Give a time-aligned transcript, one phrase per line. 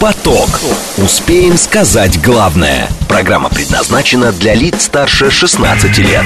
[0.00, 0.60] Поток.
[0.98, 2.88] Успеем сказать главное.
[3.08, 6.22] Программа предназначена для лиц старше 16 лет.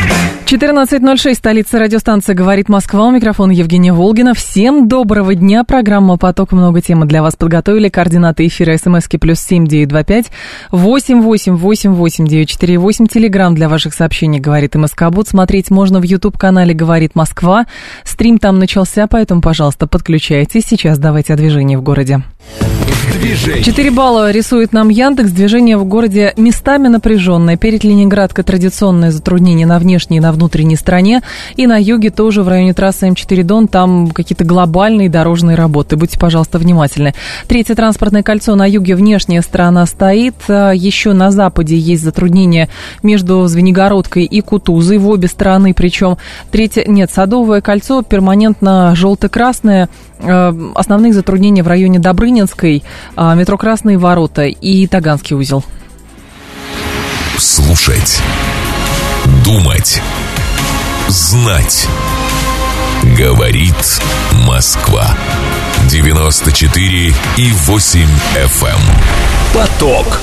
[0.46, 3.07] 14.06, столица радиостанции «Говорит Москва».
[3.07, 4.35] У микрофона Евгения Волгина.
[4.35, 5.62] Всем доброго дня.
[5.62, 6.50] Программа «Поток».
[6.50, 7.89] Много темы для вас подготовили.
[7.89, 10.32] Координаты эфира смски плюс семь девять два пять
[10.73, 13.07] восемь восемь восемь восемь девять четыре восемь.
[13.07, 15.29] Телеграмм для ваших сообщений «Говорит МСК Буд».
[15.29, 17.66] Смотреть можно в YouTube-канале «Говорит Москва».
[18.02, 20.64] Стрим там начался, поэтому, пожалуйста, подключайтесь.
[20.66, 22.25] Сейчас давайте о движении в городе.
[23.13, 23.63] Движение.
[23.63, 25.31] 4 балла рисует нам Яндекс.
[25.31, 27.57] Движение в городе местами напряженное.
[27.57, 31.23] Перед Ленинградкой традиционное затруднение на внешней и на внутренней стороне.
[31.57, 33.69] И на юге тоже в районе трассы М4 Дон.
[33.69, 35.97] Там какие-то глобальные дорожные работы.
[35.97, 37.14] Будьте, пожалуйста, внимательны.
[37.48, 40.34] Третье транспортное кольцо на юге внешняя сторона стоит.
[40.48, 42.69] А Еще на западе есть затруднение
[43.03, 45.75] между Звенигородкой и Кутузой в обе стороны.
[45.75, 46.17] Причем
[46.50, 49.89] третье, нет, Садовое кольцо перманентно желто-красное.
[50.22, 52.82] Э, Основные затруднения в районе Добрынинской,
[53.16, 55.64] а, метро Красные ворота и Таганский узел.
[57.38, 58.20] Слушать.
[59.44, 60.00] Думать.
[61.08, 61.86] Знать.
[63.16, 64.00] Говорит
[64.46, 65.16] Москва.
[65.88, 68.80] 94 и 8 FM.
[69.55, 70.20] Поток.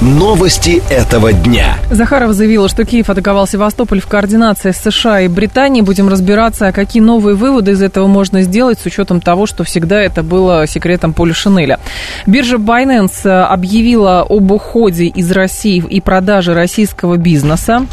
[0.00, 1.76] Новости этого дня.
[1.90, 5.84] Захаров заявила, что Киев атаковал Севастополь в координации с США и Британией.
[5.84, 10.00] Будем разбираться, а какие новые выводы из этого можно сделать с учетом того, что всегда
[10.00, 11.80] это было секретом Поля Шинеля.
[12.26, 17.84] Биржа Binance объявила об уходе из России и продаже российского бизнеса.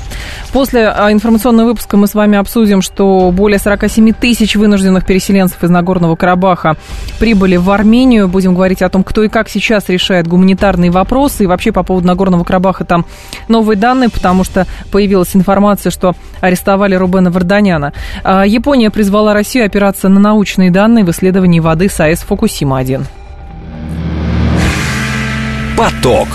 [0.51, 5.69] После а, информационного выпуска мы с вами обсудим, что более 47 тысяч вынужденных переселенцев из
[5.69, 6.77] Нагорного Карабаха
[7.19, 8.27] прибыли в Армению.
[8.27, 12.07] Будем говорить о том, кто и как сейчас решает гуманитарные вопросы и вообще по поводу
[12.07, 13.05] Нагорного Карабаха там
[13.47, 17.93] новые данные, потому что появилась информация, что арестовали Рубена Варданяна.
[18.23, 23.05] А, Япония призвала Россию опираться на научные данные в исследовании воды с АЭС Фукусима-1.
[25.77, 26.27] Поток.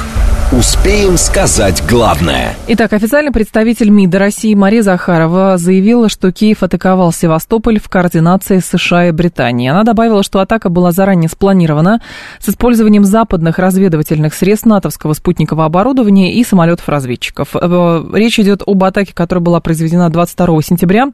[0.53, 2.57] Успеем сказать главное.
[2.67, 9.07] Итак, официальный представитель МИДа России Мария Захарова заявила, что Киев атаковал Севастополь в координации США
[9.07, 9.71] и Британией.
[9.71, 12.03] Она добавила, что атака была заранее спланирована
[12.41, 17.55] с использованием западных разведывательных средств натовского спутникового оборудования и самолетов-разведчиков.
[17.55, 21.11] Э, Речь идет об атаке, которая была произведена 22 сентября.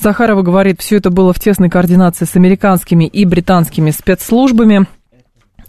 [0.00, 4.86] Захарова говорит, все это было в тесной координации с американскими и британскими спецслужбами.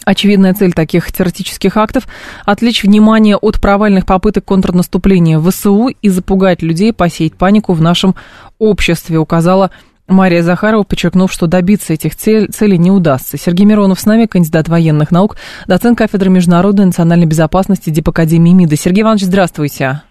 [0.05, 2.07] Очевидная цель таких террористических актов–
[2.45, 8.15] отвлечь внимание от провальных попыток контрнаступления ВСУ и запугать людей, посеять панику в нашем
[8.59, 9.71] обществе, указала
[10.07, 13.37] Мария Захарова, подчеркнув, что добиться этих цель, целей не удастся.
[13.37, 15.37] Сергей Миронов с нами, кандидат военных наук,
[15.67, 18.75] доцент кафедры международной национальной безопасности Дипакадемии МИДа.
[18.75, 20.01] Сергей Иванович, здравствуйте.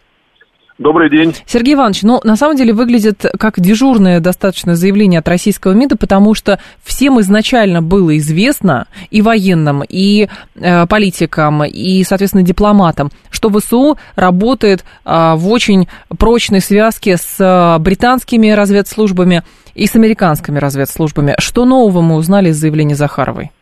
[0.83, 1.33] Добрый день.
[1.47, 6.35] Сергей Иванович, ну, на самом деле выглядит как дежурное достаточно заявление от российского МИДа, потому
[6.35, 10.27] что всем изначально было известно, и военным, и
[10.57, 15.87] э, политикам, и, соответственно, дипломатам, что ВСУ работает э, в очень
[16.19, 19.43] прочной связке с э, британскими разведслужбами
[19.77, 21.37] и с американскими разведслужбами.
[21.39, 23.53] Что нового мы узнали из заявления Захаровой?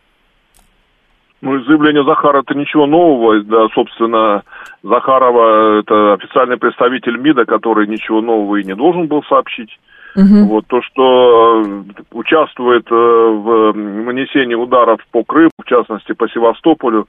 [1.41, 3.43] Ну, из заявления Захара это ничего нового.
[3.43, 4.43] Да, собственно,
[4.83, 9.77] Захарова это официальный представитель МИДа, который ничего нового и не должен был сообщить.
[10.15, 10.47] Мгм.
[10.47, 17.07] Вот то, что э, участвует э, в нанесении ударов по Крыму, в частности по Севастополю,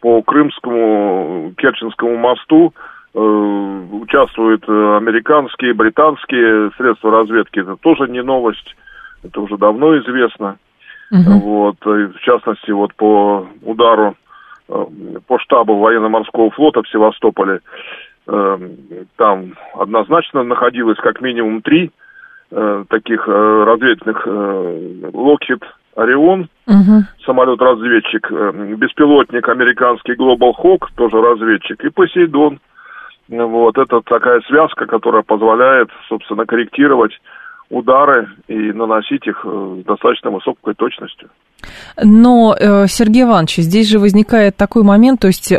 [0.00, 2.72] по Крымскому Керченскому мосту,
[3.14, 7.58] э, участвуют американские, британские средства разведки.
[7.58, 8.76] Это тоже не новость,
[9.22, 10.56] это уже давно известно.
[11.10, 11.40] Мгм.
[11.40, 14.14] Вот, и в частности, вот по удару
[14.68, 17.60] по штабу военно-морского флота в Севастополе,
[18.26, 18.58] э,
[19.16, 21.90] там однозначно находилось как минимум три
[22.50, 24.26] э, таких э, разведывательных
[25.14, 25.62] Локхит
[25.96, 27.06] Орион, Мгм.
[27.24, 32.60] самолет-разведчик, э, беспилотник американский Global Hawk, тоже разведчик, и Посейдон.
[33.28, 37.12] Вот, это такая связка, которая позволяет, собственно, корректировать
[37.70, 41.28] удары и наносить их э, с достаточно высокой точностью.
[42.02, 45.58] Но, э, Сергей Иванович, здесь же возникает такой момент, то есть э,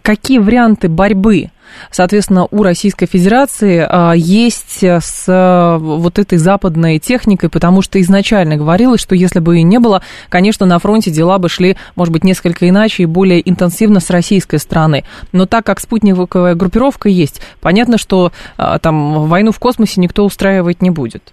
[0.00, 1.50] какие варианты борьбы,
[1.90, 8.56] соответственно, у Российской Федерации э, есть с э, вот этой западной техникой, потому что изначально
[8.56, 12.24] говорилось, что если бы и не было, конечно, на фронте дела бы шли, может быть,
[12.24, 15.04] несколько иначе и более интенсивно с российской стороны.
[15.32, 20.82] Но так как спутниковая группировка есть, понятно, что э, там войну в космосе никто устраивать
[20.82, 21.32] не будет.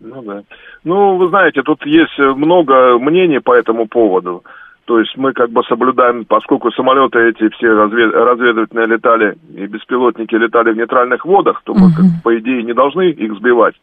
[0.00, 0.42] Ну да.
[0.84, 4.44] Ну, вы знаете, тут есть много мнений по этому поводу.
[4.88, 10.34] То есть мы как бы соблюдаем, поскольку самолеты эти все развед, разведывательные летали и беспилотники
[10.34, 13.74] летали в нейтральных водах, то мы, как, по идее, не должны их сбивать.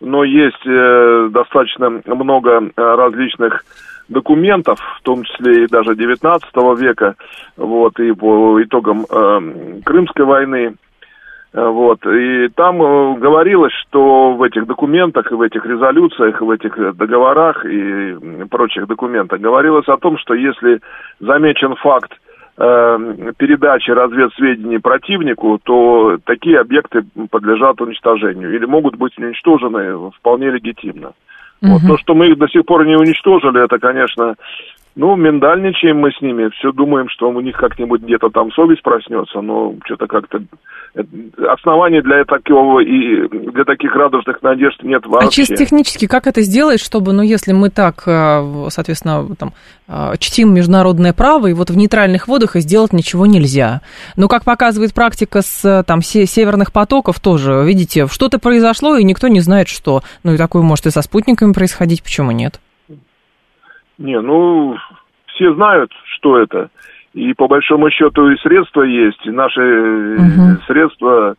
[0.00, 3.64] Но есть э, достаточно много э, различных
[4.08, 6.44] документов, в том числе и даже 19
[6.80, 7.14] века,
[7.56, 10.74] вот, и по итогам э, Крымской войны,
[11.52, 12.06] вот.
[12.06, 16.78] И там э, говорилось, что в этих документах, и в этих резолюциях, и в этих
[16.78, 18.16] э, договорах и
[18.48, 20.80] прочих документах говорилось о том, что если
[21.18, 22.12] замечен факт
[22.56, 31.12] передачи разведсведений противнику, то такие объекты подлежат уничтожению или могут быть уничтожены вполне легитимно.
[31.62, 31.72] Угу.
[31.72, 31.80] Вот.
[31.86, 34.34] То, что мы их до сих пор не уничтожили, это, конечно,
[34.96, 39.40] ну, миндальничаем мы с ними, все думаем, что у них как-нибудь где-то там совесть проснется,
[39.40, 40.42] но что-то как-то
[40.94, 41.02] э,
[41.48, 45.28] оснований для такого и для таких радужных надежд нет вообще.
[45.28, 49.52] А чисто технически как это сделать, чтобы, ну, если мы так, э, соответственно, там,
[49.86, 53.82] э, чтим международное право, и вот в нейтральных водах и сделать ничего нельзя.
[54.16, 59.40] Но, как показывает практика с там, северных потоков тоже, видите, что-то произошло, и никто не
[59.40, 60.02] знает, что.
[60.24, 62.60] Ну, и такое может и со спутниками происходить, почему нет?
[64.00, 64.76] Не, ну,
[65.26, 66.70] все знают, что это.
[67.12, 70.62] И по большому счету и средства есть, и наши угу.
[70.66, 71.34] средства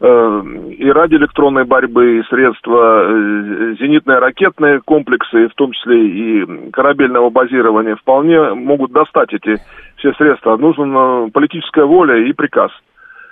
[0.00, 0.42] э,
[0.78, 8.52] и радиоэлектронной борьбы, и средства э, зенитно-ракетные комплексы, в том числе и корабельного базирования, вполне
[8.52, 9.62] могут достать эти
[9.96, 10.56] все средства.
[10.58, 12.72] Нужна политическая воля и приказ.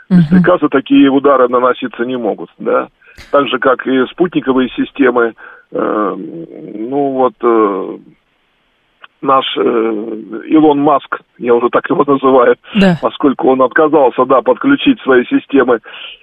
[0.08, 0.18] Угу.
[0.20, 2.88] Без приказа такие удары наноситься не могут, да.
[3.30, 5.34] Так же, как и спутниковые системы.
[5.70, 7.34] Э, ну вот...
[7.42, 7.98] Э,
[9.22, 9.60] наш э,
[10.48, 12.96] Илон Маск, я уже так его называю, да.
[13.00, 15.80] поскольку он отказался, да, подключить свои системы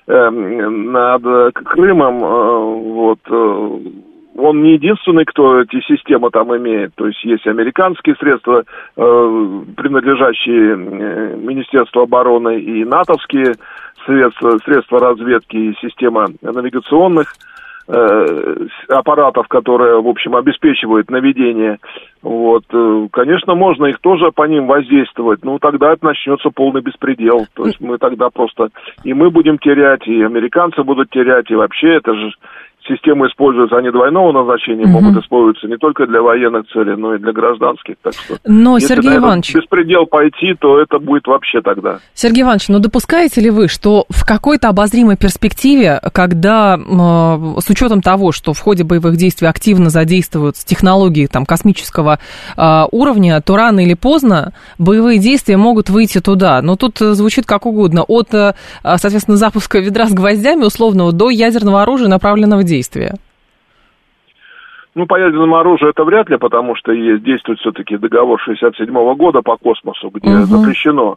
[0.07, 2.57] э, над Крымом, э,
[2.93, 3.79] вот, э,
[4.37, 6.93] он не единственный, кто эти системы там имеет.
[6.95, 8.63] То есть есть американские средства,
[8.95, 13.55] э, принадлежащие э, Министерству обороны, и натовские
[14.05, 17.56] средства, средства разведки, и система навигационных Э,
[17.87, 21.77] аппаратов, которые, в общем, обеспечивают наведение,
[22.21, 27.47] вот, э, конечно, можно их тоже по ним воздействовать, но тогда это начнется полный беспредел.
[27.53, 28.69] То есть мы тогда просто
[29.03, 32.31] и мы будем терять, и американцы будут терять, и вообще это же
[32.87, 35.01] системы используются, они двойного назначения угу.
[35.01, 37.95] могут использоваться не только для военных целей, но и для гражданских.
[38.01, 39.55] Так что, но, если Сергей Иванович...
[39.55, 41.99] беспредел пойти, то это будет вообще тогда.
[42.13, 48.01] Сергей Иванович, ну допускаете ли вы, что в какой-то обозримой перспективе, когда э, с учетом
[48.01, 52.19] того, что в ходе боевых действий активно задействуются технологии там, космического
[52.55, 56.61] э, уровня, то рано или поздно боевые действия могут выйти туда.
[56.61, 58.03] Но тут звучит как угодно.
[58.03, 58.53] От, э,
[58.83, 63.13] соответственно, запуска ведра с гвоздями условного до ядерного оружия, направленного в действие действия?
[64.95, 69.15] Ну, по ядерному оружию это вряд ли, потому что есть, действует все-таки договор 67 -го
[69.15, 70.45] года по космосу, где угу.
[70.45, 71.15] запрещено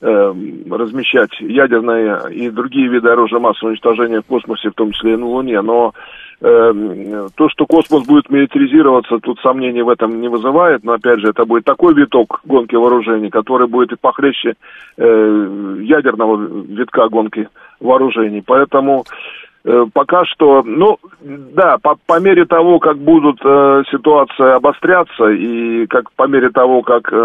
[0.00, 0.34] э,
[0.70, 5.26] размещать ядерные и другие виды оружия массового уничтожения в космосе, в том числе и на
[5.26, 5.60] Луне.
[5.60, 5.92] Но
[6.40, 10.84] э, то, что космос будет милитаризироваться, тут сомнений в этом не вызывает.
[10.84, 14.54] Но, опять же, это будет такой виток гонки вооружений, который будет и похлеще
[14.98, 16.36] э, ядерного
[16.78, 17.48] витка гонки
[17.80, 18.42] вооружений.
[18.46, 19.45] Поэтому Э,
[19.92, 26.12] пока что, ну, да, по, по мере того, как будут э, ситуация обостряться и как
[26.12, 27.16] по мере того, как э,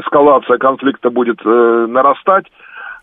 [0.00, 2.46] эскалация конфликта будет э, нарастать,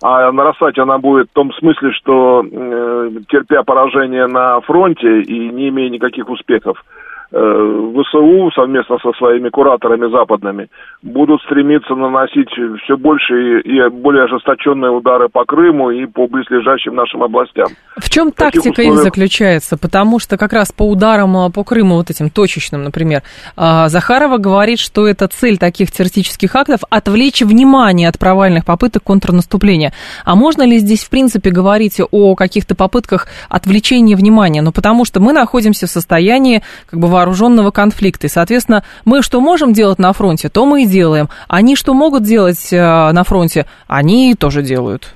[0.03, 5.69] а нарастать она будет в том смысле, что э, терпя поражение на фронте и не
[5.69, 10.67] имея никаких успехов, Э, ВСУ совместно со своими кураторами западными
[11.01, 12.49] будут стремиться наносить
[12.83, 17.67] все больше и более ожесточенные удары по Крыму и по близлежащим нашим областям.
[17.95, 18.95] В чем тактика условиях...
[18.95, 19.77] их заключается?
[19.77, 23.21] Потому что как раз по ударам а, по Крыму, вот этим точечным, например,
[23.55, 29.93] а, Захарова говорит, что это цель таких террористических актов– отвлечь внимание от провальных попыток контрнаступления.
[30.25, 34.61] А можно ли здесь, в принципе, говорить о каких-то попытках отвлечения внимания?
[34.61, 38.27] Ну, потому что мы находимся в состоянии как бы вооруженного конфликта.
[38.27, 41.27] И, соответственно, мы что можем делать на фронте, то мы и делаем.
[41.47, 45.15] Они что могут делать э, на фронте, они тоже делают.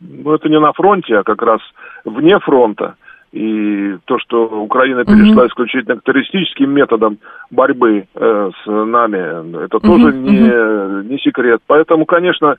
[0.00, 1.60] Ну, это не на фронте, а как раз
[2.04, 2.94] вне фронта.
[3.32, 7.18] И то, что Украина перешла mm исключительно к террористическим методам
[7.50, 11.60] борьбы э, с нами, это тоже не, mm не секрет.
[11.66, 12.56] Поэтому, конечно,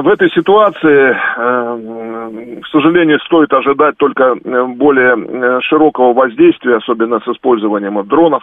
[0.00, 8.02] в этой ситуации, э, к сожалению, стоит ожидать только более широкого воздействия, особенно с использованием
[8.06, 8.42] дронов.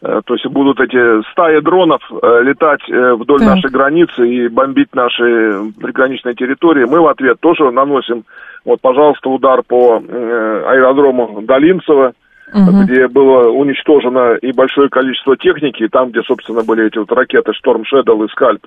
[0.00, 3.48] То есть будут эти стаи дронов летать вдоль так.
[3.48, 6.84] нашей границы и бомбить наши приграничные территории.
[6.84, 8.24] Мы в ответ тоже наносим
[8.66, 12.12] вот, пожалуйста, удар по э, аэродрому Долинцево,
[12.52, 12.84] угу.
[12.84, 17.82] где было уничтожено и большое количество техники, там, где, собственно, были эти вот ракеты Storm
[17.92, 18.64] Shadow и Скальп.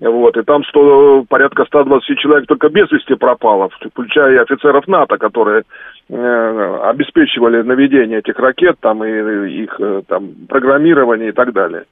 [0.00, 5.18] Вот, и там 100, порядка 120 человек только без вести пропало, включая и офицеров НАТО,
[5.18, 5.64] которые
[6.08, 11.84] э, обеспечивали наведение этих ракет, там, и их э, там, программирование и так далее.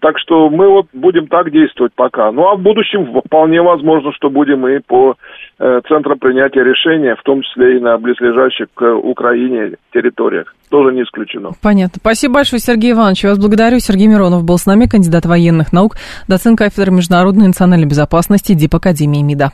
[0.00, 2.30] Так что мы вот будем так действовать пока.
[2.30, 5.16] Ну а в будущем вполне возможно, что будем и по
[5.58, 10.54] э, центрам принятия решения, в том числе и на близлежащих к Украине территориях.
[10.70, 11.50] Тоже не исключено.
[11.62, 11.98] Понятно.
[12.00, 13.24] Спасибо большое, Сергей Иванович.
[13.24, 13.78] Я вас благодарю.
[13.78, 15.96] Сергей Миронов был с нами, кандидат военных наук,
[16.28, 19.52] доцент кафедры международной и национальной безопасности ДИП Академии МИДа.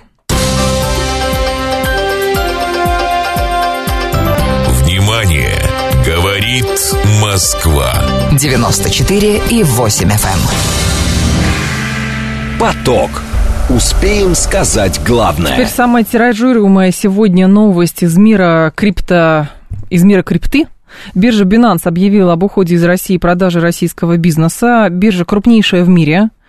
[4.85, 5.83] Внимание!
[6.05, 6.67] Говорит
[7.23, 7.93] Москва.
[8.33, 10.13] 94 и 8 FM.
[10.27, 10.83] Эм.
[12.59, 13.32] Поток.
[13.71, 15.53] Успеем сказать главное.
[15.53, 19.49] Теперь самая тиражируемая сегодня новость из мира крипто...
[19.89, 20.67] из мира крипты.
[21.15, 24.89] Биржа Binance объявила об уходе из России продажи российского бизнеса.
[24.91, 26.31] Биржа крупнейшая в мире–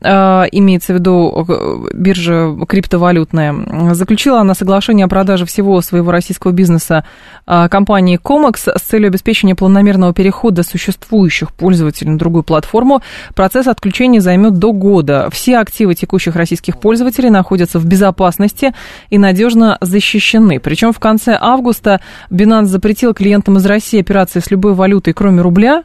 [0.00, 7.04] имеется в виду э, биржа криптовалютная, заключила она соглашение о продаже всего своего российского бизнеса
[7.46, 13.02] а, компании Comex с целью обеспечения планомерного перехода существующих пользователей на другую платформу.
[13.34, 15.28] Процесс отключения займет до года.
[15.32, 18.74] Все активы текущих российских пользователей находятся в безопасности
[19.10, 20.60] и надежно защищены.
[20.60, 25.84] Причем в конце августа Binance запретил клиентам из России операции с любой валютой, кроме рубля,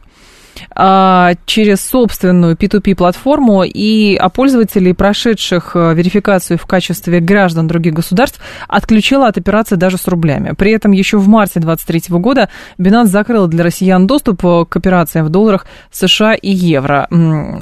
[1.45, 9.27] через собственную P2P-платформу, и а пользователей, прошедших э, верификацию в качестве граждан других государств, отключила
[9.27, 10.53] от операции даже с рублями.
[10.57, 15.25] При этом еще в марте 2023 года Binance закрыла для россиян доступ э, к операциям
[15.25, 17.07] в долларах США и евро.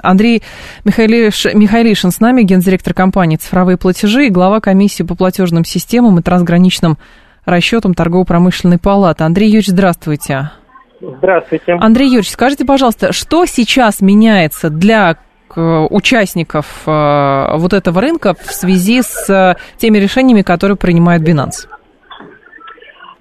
[0.04, 0.44] Андрей
[0.84, 6.22] Михайлиш, Михайлишин с нами, гендиректор компании «Цифровые платежи» и глава комиссии по платежным системам и
[6.22, 6.98] трансграничным
[7.46, 9.24] расчетам торгово-промышленной палаты.
[9.24, 10.52] Андрей Юрьевич, здравствуйте.
[11.00, 11.74] Здравствуйте.
[11.80, 15.18] Андрей Юрьевич, скажите, пожалуйста, что сейчас меняется для
[15.56, 21.68] участников э, вот этого рынка в связи с э, теми решениями, которые принимает Binance?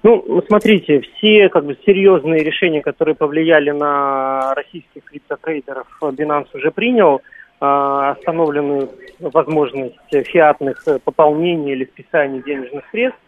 [0.03, 7.21] Ну, смотрите, все как бы серьезные решения, которые повлияли на российских криптотрейдеров, Binance уже принял.
[7.59, 13.19] Э, остановленную возможность фиатных пополнений или списания денежных средств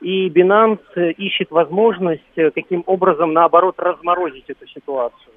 [0.00, 5.32] и Binance ищет возможность э, каким образом, наоборот, разморозить эту ситуацию.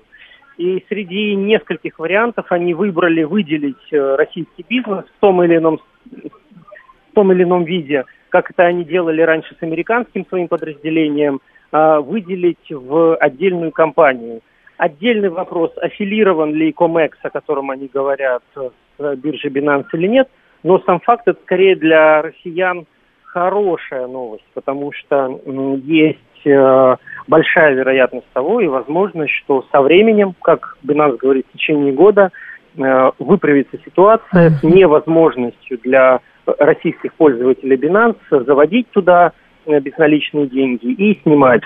[0.57, 7.15] И среди нескольких вариантов они выбрали выделить э, российский бизнес в том или ином, в
[7.15, 11.41] том или ином виде, как это они делали раньше с американским своим подразделением,
[11.73, 14.41] а, выделить в отдельную компанию.
[14.77, 20.29] Отдельный вопрос, аффилирован ли Comex, о котором они говорят, с биржей Binance или нет,
[20.63, 22.85] но сам факт это скорее для россиян–
[23.33, 25.39] хорошая новость, потому что
[25.83, 26.95] есть э,
[27.27, 32.31] большая вероятность того и возможность, что со временем, как бы нас говорит, в течение года
[32.77, 36.19] э, выправится ситуация с невозможностью для
[36.59, 39.31] российских пользователей Binance заводить туда
[39.65, 41.63] э, безналичные деньги и снимать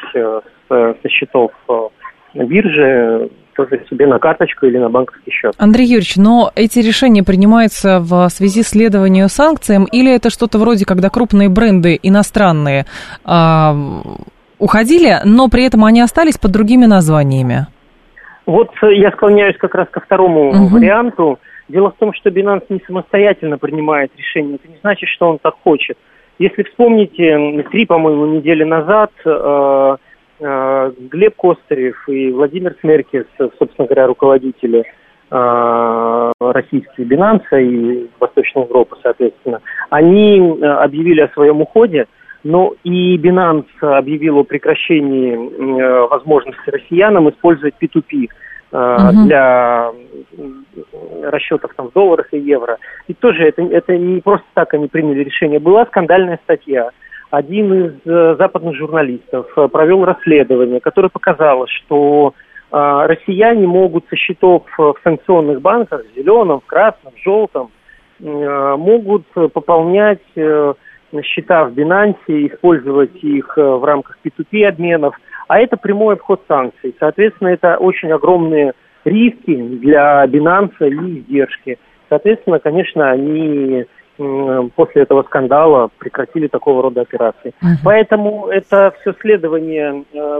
[0.67, 1.51] со счетов
[2.33, 5.53] биржи тоже себе на карточку или на банковский счет.
[5.57, 10.85] Андрей Юрьевич, но эти решения принимаются в связи с следованием санкциям или это что-то вроде,
[10.85, 12.85] когда крупные бренды иностранные
[13.25, 13.71] э,
[14.59, 17.67] уходили, но при этом они остались под другими названиями?
[18.45, 20.67] Вот я склоняюсь как раз ко второму угу.
[20.75, 21.39] варианту.
[21.67, 24.55] Дело в том, что Binance не самостоятельно принимает решение.
[24.55, 25.97] Это не значит, что он так хочет.
[26.37, 29.97] Если вспомните, три, по-моему, недели назад э, Э,
[30.39, 34.83] Глеб Костырев и Владимир Смеркис, собственно говоря, руководители
[35.31, 42.07] э, российские Binance и Восточной Европы, соответственно, они э, объявили о своем уходе,
[42.43, 45.35] но и Binance объявил о прекращении
[46.07, 48.27] возможности россиянам использовать P2P
[48.71, 49.25] угу.
[49.25, 49.91] для
[51.23, 52.77] расчетов там, в долларах и евро.
[53.07, 55.59] И тоже это, это не просто так они приняли решение.
[55.59, 56.89] Была скандальная статья–
[57.35, 62.33] один из э, западных журналистов э, провел расследование, которое показало, что
[62.71, 67.71] э, россияне могут со счетов в санкционных банках, в зеленом, в красном, в желтом,
[68.17, 75.17] могут пополнять счета в Binance, использовать их в рамках P2P обменов,
[75.49, 76.95] а это прямой обход санкций.
[76.97, 78.71] Соответственно, это очень огромные
[79.03, 81.77] риски для Binance и издержки.
[82.07, 83.85] Соответственно, конечно, они
[84.17, 87.53] после этого скандала прекратили такого рода операции.
[87.61, 87.75] Uh-huh.
[87.83, 90.39] Поэтому это все следование э,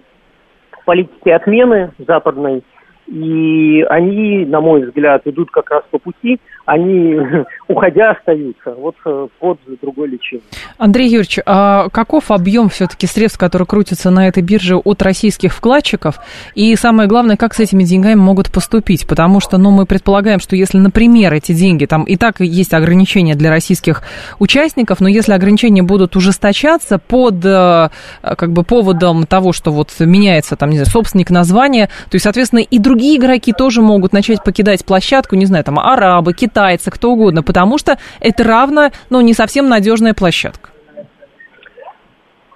[0.86, 2.64] политики отмены западной
[3.08, 7.16] И они, на мой взгляд, идут как раз по пути, они,
[7.68, 10.42] уходя, остаются вот э, под другой личиной.
[10.78, 16.16] Андрей Юрьевич, а каков объем все-таки средств, которые крутятся на этой бирже от российских вкладчиков?
[16.56, 19.08] И самое главное, как с этими деньгами могут поступить?
[19.08, 23.36] Потому что, ну, мы предполагаем, что если, например, эти деньги, там и так есть ограничения
[23.36, 24.02] для российских
[24.40, 27.90] участников, но если ограничения будут ужесточаться под, э,
[28.22, 32.60] как бы, поводом того, что вот меняется, там, не знаю, собственник названия, то есть, соответственно,
[32.60, 37.12] и другие игроки тоже могут начать покидать площадку, не знаю, там, арабы, китайцы, китайцы, кто
[37.12, 40.70] угодно, потому что это равно, ну, не совсем надежная площадка.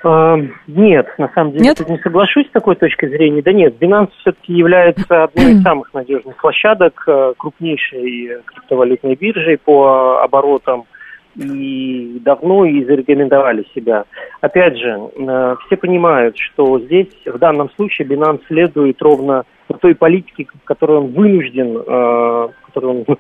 [0.01, 0.38] А,
[0.68, 1.82] нет, на самом деле, нет?
[1.86, 3.41] я не соглашусь с такой точкой зрения.
[3.41, 10.22] Да нет, Binance все-таки является одной из самых надежных площадок, э, крупнейшей криптовалютной биржей по
[10.24, 10.86] оборотам
[11.36, 14.06] и давно и зарекомендовали себя.
[14.39, 19.44] Опять же, э, все понимают, что здесь в данном случае Binance следует ровно
[19.82, 23.18] той политике, которую он вынужден, э, которую он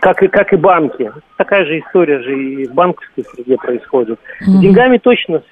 [0.00, 1.10] как и, как и банки.
[1.36, 4.20] Такая же история же и в банковской среде происходит.
[4.40, 5.42] С деньгами точно,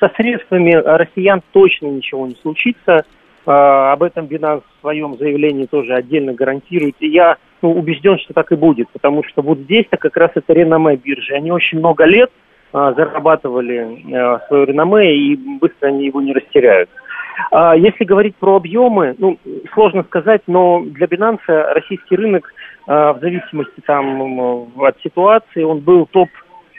[0.00, 3.04] со средствами россиян точно ничего не случится.
[3.46, 6.96] А, об этом Binance в своем заявлении тоже отдельно гарантирует.
[7.00, 10.52] И я ну, убежден, что так и будет, потому что вот здесь-то как раз это
[10.52, 11.34] реноме биржи.
[11.34, 12.30] Они очень много лет
[12.72, 16.90] а, зарабатывали а, свое реноме и быстро они его не растеряют.
[17.50, 19.38] А, если говорить про объемы, ну,
[19.72, 22.52] сложно сказать, но для Binance российский рынок
[22.90, 26.28] в зависимости там от ситуации, он был топ,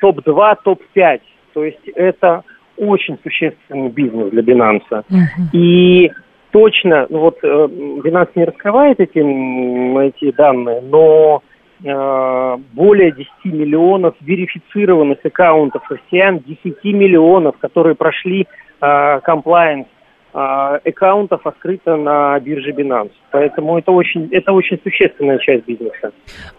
[0.01, 1.21] топ-2, топ-5.
[1.53, 2.43] То есть это
[2.75, 4.81] очень существенный бизнес для Binance.
[4.89, 5.05] Uh-huh.
[5.53, 6.11] И
[6.51, 11.43] точно, ну вот э, Binance не раскрывает эти, эти данные, но
[11.83, 18.47] э, более 10 миллионов верифицированных аккаунтов россиян, 10 миллионов, которые прошли
[18.79, 20.00] комплайенс э, а,
[20.33, 23.11] аккаунтов открыто на бирже Binance.
[23.31, 26.11] Поэтому это очень, это очень существенная часть бизнеса.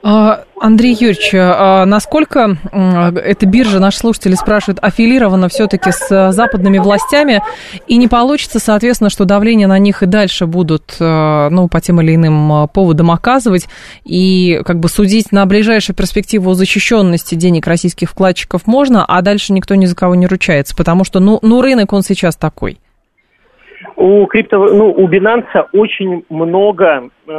[0.03, 7.43] А, Андрей Юрьевич, а насколько эта биржа, наши слушатели спрашивают, аффилирована все-таки с западными властями,
[7.87, 12.15] и не получится, соответственно, что давление на них и дальше будут ну, по тем или
[12.15, 13.69] иным поводам оказывать,
[14.05, 19.53] и как бы судить на ближайшую перспективу о защищенности денег российских вкладчиков можно, а дальше
[19.53, 22.79] никто ни за кого не ручается, потому что ну, ну рынок он сейчас такой.
[24.03, 27.31] У крипто, ну, у Binance очень много э,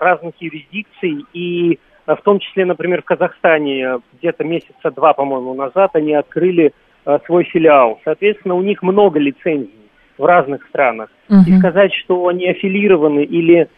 [0.00, 5.90] разных юрисдикций, и э, в том числе, например, в Казахстане где-то месяца два, по-моему, назад
[5.92, 6.72] они открыли
[7.04, 8.00] э, свой филиал.
[8.06, 11.10] Соответственно, у них много лицензий в разных странах.
[11.28, 11.42] Uh-huh.
[11.46, 13.68] И сказать, что они аффилированы или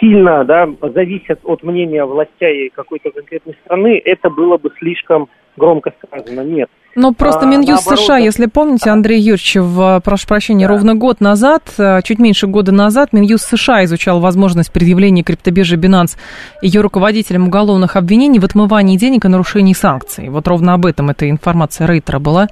[0.00, 6.40] сильно да, зависят от мнения властей какой-то конкретной страны, это было бы слишком громко сказано.
[6.40, 6.70] Нет.
[6.96, 10.72] Но просто а, Минюст наоборот, США, если помните, Андрей Юрьевич, в, прошу прощения, да.
[10.72, 16.16] ровно год назад, э, чуть меньше года назад, Минюст США изучал возможность предъявления криптобиржи Binance
[16.62, 20.28] ее руководителям уголовных обвинений в отмывании денег и нарушении санкций.
[20.28, 22.46] Вот ровно об этом эта информация Рейтера была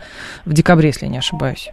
[0.44, 1.70] в декабре, если я не ошибаюсь.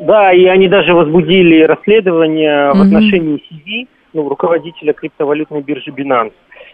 [0.00, 2.78] Да, и они даже возбудили расследование mm-hmm.
[2.78, 6.32] в отношении CV, ну, руководителя криптовалютной биржи Binance.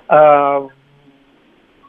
[0.09, 0.63] А,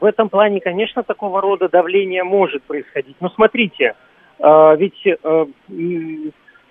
[0.00, 3.16] в этом плане, конечно, такого рода давление может происходить.
[3.20, 3.94] Но смотрите,
[4.40, 5.46] а, ведь а,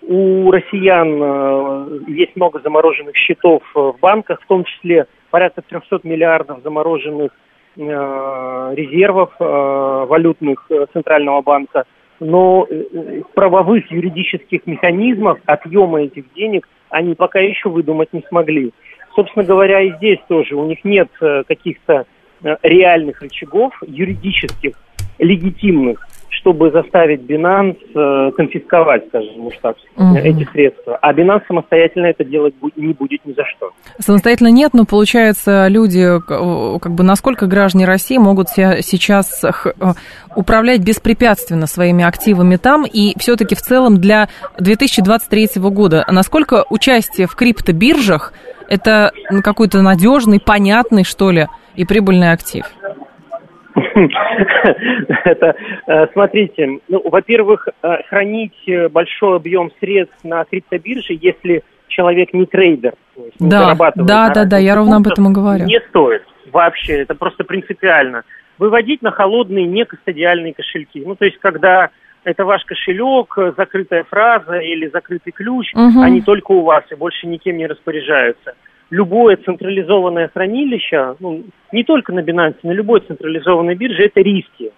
[0.07, 6.61] у россиян а, есть много замороженных счетов в банках, в том числе порядка 300 миллиардов
[6.63, 7.31] замороженных
[7.77, 11.83] резервов валютных Центрального банка
[12.19, 18.71] но э, э, правовых юридических механизмов отъема этих денег они пока еще выдумать не смогли.
[19.15, 22.05] Собственно говоря, и здесь тоже у них нет э, каких-то
[22.63, 24.73] реальных рычагов юридических,
[25.19, 26.05] легитимных,
[26.45, 30.15] чтобы заставить Binance э, конфисковать, скажем уж так, угу.
[30.15, 30.97] эти средства.
[30.97, 33.71] А Binance самостоятельно это делать не будет ни за что.
[33.99, 39.51] Самостоятельно нет, но получается, люди, как бы, насколько граждане России могут сейчас э,
[40.35, 44.27] управлять беспрепятственно своими активами там, и все-таки в целом для
[44.59, 48.33] 2023 года, насколько участие в криптобиржах
[48.67, 49.11] это
[49.43, 52.65] какой-то надежный, понятный, что ли, и прибыльный актив?
[55.25, 55.55] Это,
[55.87, 62.45] э, смотрите, ну, во-первых, э, хранить э, большой объем средств на криптобирже, если человек не
[62.45, 65.65] трейдер, то есть не да, зарабатывает да, да, да, я ровно об этом и говорю.
[65.65, 68.23] Не стоит вообще, это просто принципиально.
[68.57, 71.03] Выводить на холодные некостадиальные кошельки.
[71.05, 71.89] Ну, то есть, когда
[72.23, 76.01] это ваш кошелек, закрытая фраза или закрытый ключ, угу.
[76.01, 78.55] они только у вас и больше никем не распоряжаются
[78.89, 84.71] любое централизованное хранилище, ну, не только на Binance, на любой централизованной бирже, это риски.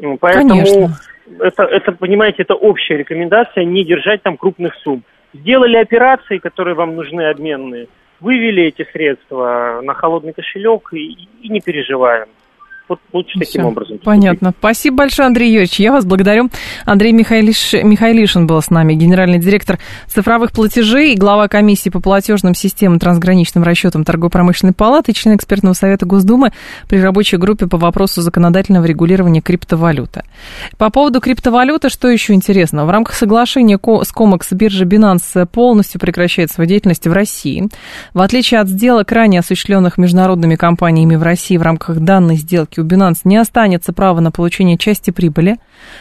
[0.00, 0.96] Ну, поэтому Конечно.
[1.40, 5.02] это, это, понимаете, это общая рекомендация не держать там крупных сумм.
[5.34, 7.88] Сделали операции, которые вам нужны, обменные,
[8.20, 12.28] вывели эти средства на холодный кошелек и, и не переживаем.
[12.88, 13.98] Вот лучше Все, таким образом.
[14.02, 14.54] Понятно.
[14.58, 15.78] Спасибо большое, Андрей Юрьевич.
[15.78, 16.48] Я вас благодарю.
[16.86, 17.74] Андрей Михайлиш...
[17.74, 24.04] Михайлишин был с нами, генеральный директор цифровых платежей глава комиссии по платежным системам трансграничным расчетам
[24.04, 26.52] торгово-промышленной палаты, член экспертного совета Госдумы
[26.88, 30.22] при рабочей группе по вопросу законодательного регулирования криптовалюты.
[30.78, 32.86] По поводу криптовалюты, что еще интересно?
[32.86, 37.68] В рамках соглашения с Комекс биржа Binance полностью прекращает свою деятельность в России.
[38.14, 42.84] В отличие от сделок, ранее осуществленных международными компаниями в России в рамках данной сделки у
[42.84, 45.56] Binance не останется права на получение части прибыли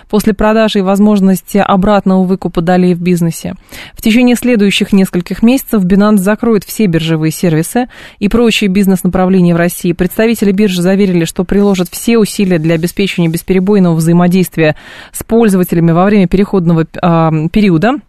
[0.10, 3.56] после продажи и возможности обратного выкупа долей в бизнесе.
[3.94, 7.88] В течение следующих нескольких месяцев Binance закроет все биржевые сервисы
[8.20, 9.94] и прочие бизнес-направления в России.
[9.94, 14.76] Представители биржи заверили, что приложат все усилия для обеспечения бесперебойного взаимодействия
[15.12, 18.00] с пользователями во время переходного э, периода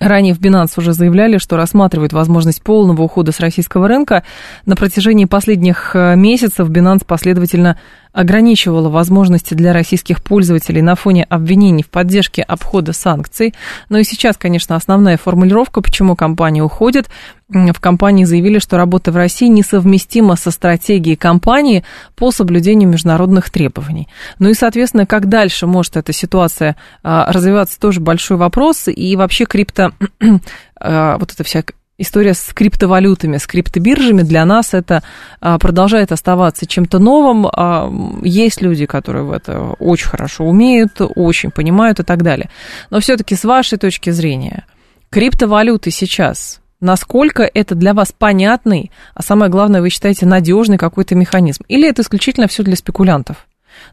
[0.00, 4.22] Ранее в Binance уже заявляли, что рассматривают возможность полного ухода с российского рынка.
[4.66, 7.78] На протяжении последних э, месяцев Binance последовательно
[8.12, 13.54] ограничивала возможности для российских пользователей на фоне обвинений в поддержке обхода санкций.
[13.88, 17.08] Но и сейчас, конечно, основная формулировка, почему компания уходит.
[17.50, 21.82] В компании заявили, что работа в России несовместима со стратегией компании
[22.14, 24.06] по соблюдению международных требований.
[24.38, 28.88] Ну и, соответственно, как дальше может эта ситуация а, развиваться, тоже большой вопрос.
[28.88, 29.92] И вообще крипто,
[30.78, 31.62] а, вот эта вся
[31.96, 35.02] история с криптовалютами, с криптобиржами для нас это
[35.40, 38.22] а, продолжает оставаться чем-то новым.
[38.22, 42.50] Есть люди, которые в это очень хорошо умеют, очень понимают и так далее.
[42.90, 44.66] Но все-таки с вашей точки зрения,
[45.08, 51.64] криптовалюты сейчас, насколько это для вас понятный, а самое главное, вы считаете надежный какой-то механизм?
[51.68, 53.46] Или это исключительно все для спекулянтов?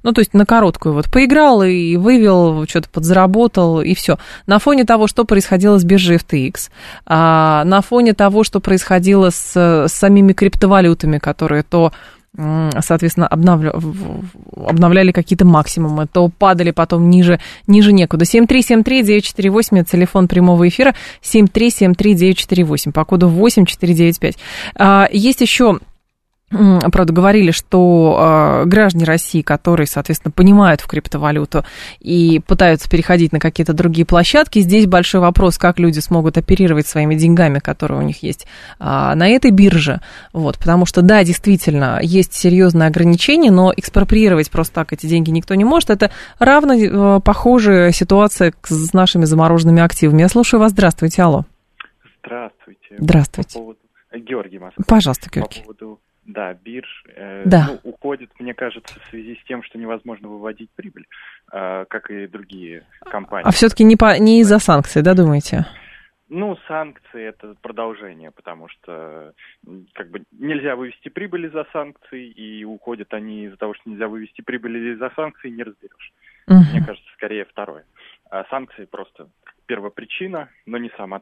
[0.03, 4.17] Ну, то есть на короткую вот поиграл и вывел, что-то подзаработал, и все.
[4.47, 6.69] На фоне того, что происходило с биржей FTX,
[7.05, 11.91] а, на фоне того, что происходило с, с самими криптовалютами, которые то
[12.81, 13.71] соответственно, обновля...
[14.55, 18.25] обновляли какие-то максимумы, то падали потом ниже, ниже некуда.
[18.25, 24.37] 7373948, телефон прямого эфира, 7373948, по коду 8495.
[24.75, 25.79] А, есть еще
[26.91, 31.65] правда, говорили, что э, граждане России, которые, соответственно, понимают в криптовалюту
[31.99, 37.15] и пытаются переходить на какие-то другие площадки, здесь большой вопрос, как люди смогут оперировать своими
[37.15, 38.47] деньгами, которые у них есть
[38.79, 40.01] э, на этой бирже.
[40.33, 45.55] Вот, потому что, да, действительно, есть серьезные ограничения, но экспроприировать просто так эти деньги никто
[45.55, 45.89] не может.
[45.89, 50.21] Это равно э, похожая ситуация с нашими замороженными активами.
[50.21, 50.71] Я слушаю вас.
[50.71, 51.45] Здравствуйте, алло.
[52.23, 52.95] Здравствуйте.
[52.97, 53.53] Здравствуйте.
[53.53, 53.79] По поводу...
[54.17, 54.83] Георгий Москва.
[54.87, 55.59] Пожалуйста, Георгий.
[55.59, 55.74] По поводу
[56.35, 57.67] да, бирж э, да.
[57.69, 61.07] Ну, уходит, мне кажется, в связи с тем, что невозможно выводить прибыль,
[61.51, 63.47] э, как и другие компании.
[63.47, 65.65] А все-таки не, по, не из-за санкций, да, думаете?
[66.27, 69.33] Ну, санкции это продолжение, потому что
[69.93, 74.41] как бы нельзя вывести прибыль из-за санкций, и уходят они из-за того, что нельзя вывести
[74.41, 76.13] прибыль из-за санкций, не разберешь.
[76.47, 76.57] Угу.
[76.73, 77.85] Мне кажется, скорее второе.
[78.29, 79.29] А санкции просто
[79.67, 81.21] первопричина, но не сама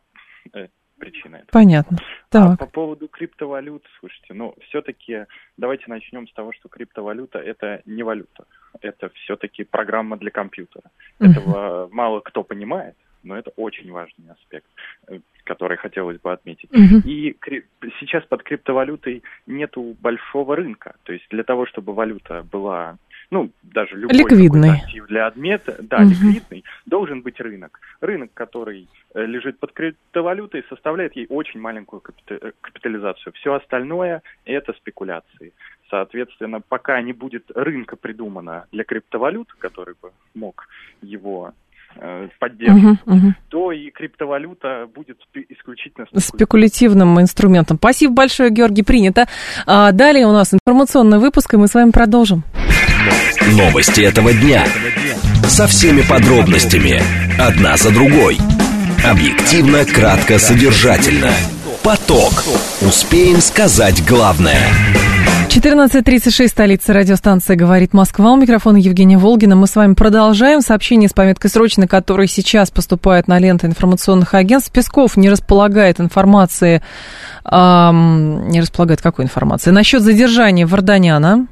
[0.53, 0.67] э,
[1.03, 1.49] причина этого.
[1.51, 1.97] Понятно.
[1.99, 2.53] А так.
[2.53, 5.25] А по поводу криптовалют, слушайте, ну, все-таки
[5.57, 8.45] давайте начнем с того, что криптовалюта это не валюта.
[8.81, 10.89] Это все-таки программа для компьютера.
[11.19, 11.31] Uh-huh.
[11.31, 14.67] Этого мало кто понимает, но это очень важный аспект,
[15.07, 16.69] э, который хотелось бы отметить.
[16.71, 17.01] Uh-huh.
[17.05, 17.65] И кри-
[17.99, 20.95] сейчас под криптовалютой нету большого рынка.
[21.03, 22.97] То есть для того, чтобы валюта была
[23.31, 24.71] ну, даже любой ликвидный.
[24.71, 26.09] актив для отмета, да, угу.
[26.09, 27.79] ликвидный, должен быть рынок.
[28.01, 33.33] Рынок, который э, лежит под криптовалютой, составляет ей очень маленькую э, капитализацию.
[33.33, 35.53] Все остальное– это спекуляции.
[35.89, 40.67] Соответственно, пока не будет рынка придумано для криптовалют, который бы мог
[41.01, 41.53] его
[41.95, 43.31] э, поддерживать, uh-huh, uh-huh.
[43.49, 47.77] то и криптовалюта будет исключительно спекулятивным инструментом.
[47.77, 49.27] Спасибо большое, Георгий, принято.
[49.67, 52.43] А далее у нас информационный выпуск, и мы с вами продолжим.
[53.51, 54.65] Новости этого дня.
[55.47, 57.01] Со всеми подробностями.
[57.37, 58.37] Одна за другой.
[59.05, 61.29] Объективно, кратко, содержательно.
[61.83, 62.31] Поток.
[62.81, 64.61] Успеем сказать главное.
[65.49, 68.31] 14.36, столица радиостанции «Говорит Москва».
[68.31, 69.55] У микрофона Евгения Волгина.
[69.55, 70.61] Мы с вами продолжаем.
[70.61, 74.71] Сообщение с пометкой «Срочно», которые сейчас поступают на ленты информационных агентств.
[74.71, 76.81] Песков не располагает информации...
[77.45, 79.69] Эм, не располагает какой информации?
[79.71, 81.47] Насчет задержания Варданяна.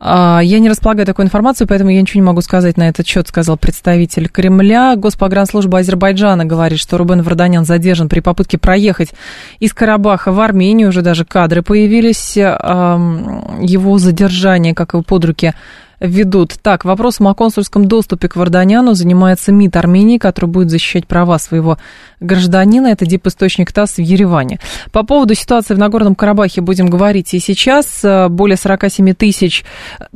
[0.00, 3.26] А, я не располагаю такой информацией, поэтому я ничего не могу сказать на этот счет,
[3.28, 4.94] сказал представитель Кремля.
[4.96, 9.12] Госпогранслужба Азербайджана говорит, что Рубен Варданян задержан при попытке проехать
[9.58, 10.90] из Карабаха в Армению.
[10.90, 15.54] Уже даже кадры появились его задержания, как его под руки
[16.00, 16.54] ведут.
[16.62, 21.78] Так, вопросом о консульском доступе к Варданяну занимается МИД Армении, который будет защищать права своего
[22.20, 22.88] гражданина.
[22.88, 24.60] Это диписточник ТАСС в Ереване.
[24.92, 28.04] По поводу ситуации в Нагорном Карабахе будем говорить и сейчас.
[28.30, 29.64] Более 47 тысяч.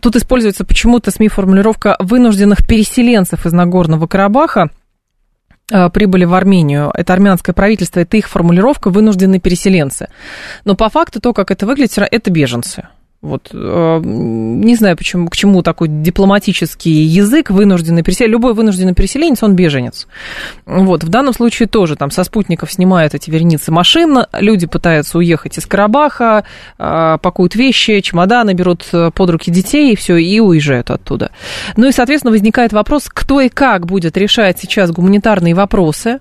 [0.01, 4.71] Тут используется почему-то СМИ формулировка вынужденных переселенцев из Нагорного Карабаха
[5.93, 6.91] прибыли в Армению.
[6.95, 10.09] Это армянское правительство, это их формулировка вынужденные переселенцы.
[10.65, 12.89] Но по факту то, как это выглядит, это беженцы.
[13.23, 18.33] Вот, э, не знаю, почему, к чему такой дипломатический язык, вынужденный переселенец.
[18.33, 20.09] Любой вынужденный переселенец, он беженец.
[20.67, 25.57] Вот, в данном случае тоже там со спутников снимают эти вереницы машин, люди пытаются уехать
[25.57, 26.43] из Карабаха,
[26.79, 31.31] э, пакуют вещи, чемоданы, берут э, под руки детей и все, и уезжают оттуда.
[31.77, 36.19] Ну и, соответственно, возникает вопрос, кто и как будет решать сейчас гуманитарные вопросы,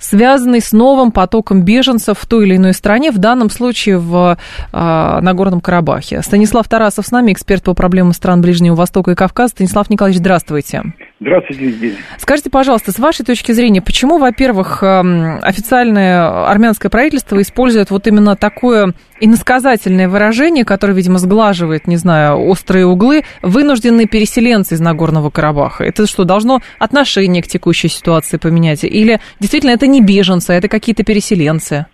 [0.00, 4.36] связанные с новым потоком беженцев в той или иной стране, в данном случае в
[4.72, 6.22] Нагорном Карабахе.
[6.40, 9.50] Станислав Тарасов с нами, эксперт по проблемам стран Ближнего Востока и Кавказа.
[9.50, 10.84] Станислав Николаевич, здравствуйте.
[11.20, 11.96] Здравствуйте, Евгений.
[12.16, 18.36] Скажите, пожалуйста, с вашей точки зрения, почему, во-первых, эм, официальное армянское правительство использует вот именно
[18.36, 25.84] такое иносказательное выражение, которое, видимо, сглаживает, не знаю, острые углы, вынужденные переселенцы из Нагорного Карабаха?
[25.84, 28.82] Это что, должно отношение к текущей ситуации поменять?
[28.82, 31.84] Или действительно это не беженцы, а это какие-то переселенцы?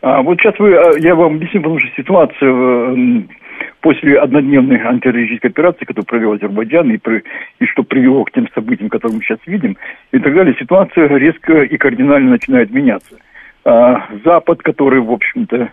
[0.00, 3.28] А, вот сейчас вы, а, я вам объясню, потому что ситуация
[3.80, 6.98] после однодневной антитеррористической операции, которую провел Азербайджан, и,
[7.60, 9.76] и что привело к тем событиям, которые мы сейчас видим,
[10.12, 13.16] и так далее, ситуация резко и кардинально начинает меняться.
[13.64, 15.70] А, Запад, который, в общем-то,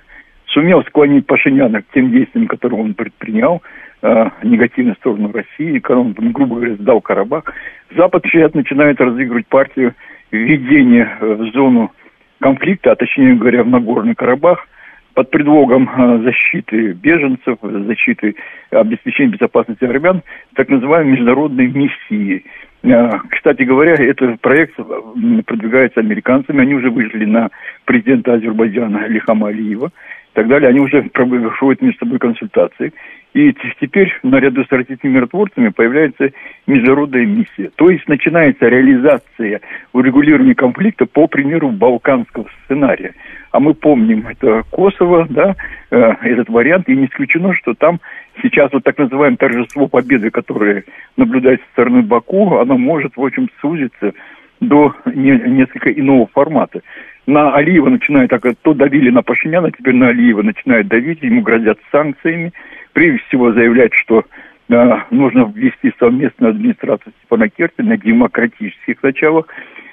[0.47, 3.61] сумел склонить Пашиняна к тем действиям, которые он предпринял,
[4.01, 7.53] а, негативную сторону России, когда он, грубо говоря, сдал Карабах,
[7.95, 9.95] Запад сейчас начинает разыгрывать партию
[10.31, 11.91] введения в зону
[12.39, 14.67] конфликта, а точнее говоря, в Нагорный Карабах,
[15.15, 18.35] под предлогом э, защиты беженцев, защиты
[18.69, 20.21] обеспечения безопасности армян,
[20.55, 22.43] так называемой международной миссии.
[22.83, 27.49] Э, кстати говоря, этот проект продвигается американцами, они уже вышли на
[27.85, 32.91] президента Азербайджана Лихама Алиева и так далее, они уже проводят между собой консультации.
[33.33, 36.29] И теперь наряду с российскими миротворцами появляется
[36.67, 37.69] международная миссия.
[37.75, 39.61] То есть начинается реализация
[39.93, 43.13] урегулирования конфликта по примеру балканского сценария.
[43.55, 45.55] А мы помним, это Косово, да,
[45.89, 48.01] э, этот вариант, и не исключено, что там
[48.41, 50.83] сейчас вот так называемое торжество победы, которое
[51.15, 54.11] наблюдается со стороны Баку, оно может, в общем, сузиться
[54.59, 56.81] до не, несколько иного формата.
[57.27, 61.79] На Алиева начинают, так, то давили на Пашиняна, теперь на Алиева начинают давить, ему грозят
[61.93, 62.51] санкциями
[62.91, 64.25] прежде всего заявлять, что
[64.67, 69.47] э, нужно ввести совместную администрацию Степана Керти на демократических началах.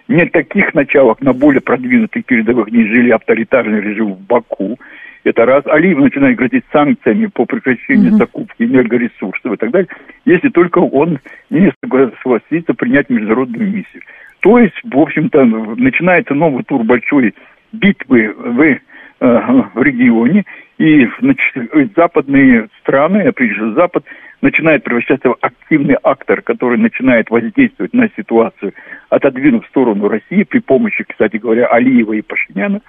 [0.09, 4.79] Не таких началах, на более продвинутых передовых, нежели авторитарный режим в Баку.
[5.25, 5.65] Это раз.
[5.67, 8.17] Алиев начинает грозить санкциями по прекращению mm-hmm.
[8.17, 9.89] закупки энергоресурсов и так далее,
[10.25, 14.03] если только он не согласится принять международную миссию.
[14.41, 15.45] То есть, в общем-то,
[15.77, 17.35] начинается новый тур большой
[17.71, 18.79] битвы в, э,
[19.21, 20.45] в регионе,
[20.79, 24.05] и значит, западные страны, а прежде всего Запад,
[24.43, 28.75] начинает превращаться в активный актор, который начинает воздействовать на ситуацию,
[29.09, 32.83] отодвинув в сторону России при помощи, кстати говоря, Алиева и Пашиняна,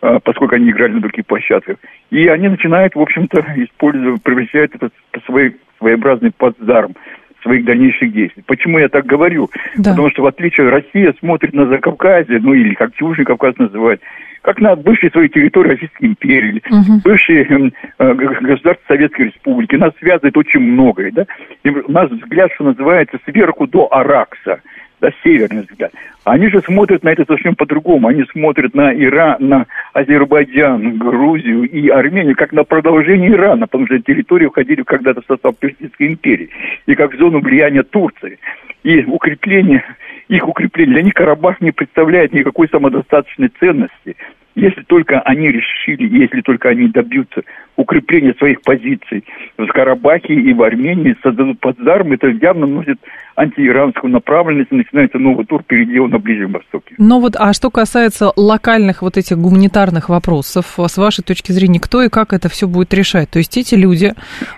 [0.00, 1.76] а, поскольку они играли на других площадках.
[2.10, 6.94] И они начинают, в общем-то, использовать, превращать это в свой своеобразный плацдарм
[7.42, 8.42] своих дальнейших действий.
[8.46, 9.50] Почему я так говорю?
[9.76, 9.90] Да.
[9.90, 14.00] Потому что, в отличие от России, смотрит на Закавказье, ну или как Южный Кавказ называют,
[14.44, 17.00] как на бывшие свои территории Российской империи, угу.
[17.02, 19.74] бывшие эм, э, государства Советской Республики.
[19.76, 21.10] Нас связывает очень многое.
[21.12, 21.24] Да?
[21.62, 24.60] И у нас взгляд, что называется, сверху до Аракса
[25.00, 25.92] да, северный взгляд.
[26.24, 28.08] Они же смотрят на это совсем по-другому.
[28.08, 33.98] Они смотрят на Иран, на Азербайджан, Грузию и Армению как на продолжение Ирана, потому что
[34.00, 36.50] территории входили когда-то в состав Персидской империи
[36.86, 38.38] и как зону влияния Турции.
[38.82, 39.84] И укрепление,
[40.28, 44.16] их укрепление, для них Карабах не представляет никакой самодостаточной ценности
[44.54, 47.42] если только они решили, если только они добьются
[47.76, 49.24] укрепления своих позиций
[49.58, 52.98] в Карабахе и в Армении, создадут плацдарм, это явно носит
[53.36, 56.94] антииранскую направленность, начинается новый тур передела на Ближнем Востоке.
[56.98, 62.02] Ну вот, а что касается локальных вот этих гуманитарных вопросов, с вашей точки зрения, кто
[62.02, 63.30] и как это все будет решать?
[63.30, 64.12] То есть эти люди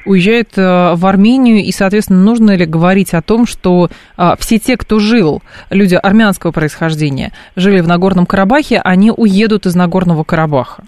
[0.04, 4.76] уезжают э, в Армению, и, соответственно, нужно ли говорить о том, что а, все те,
[4.76, 10.82] кто жил, люди армянского происхождения, жили в Нагорном Карабахе, они уедут из Нагорного Карабаха?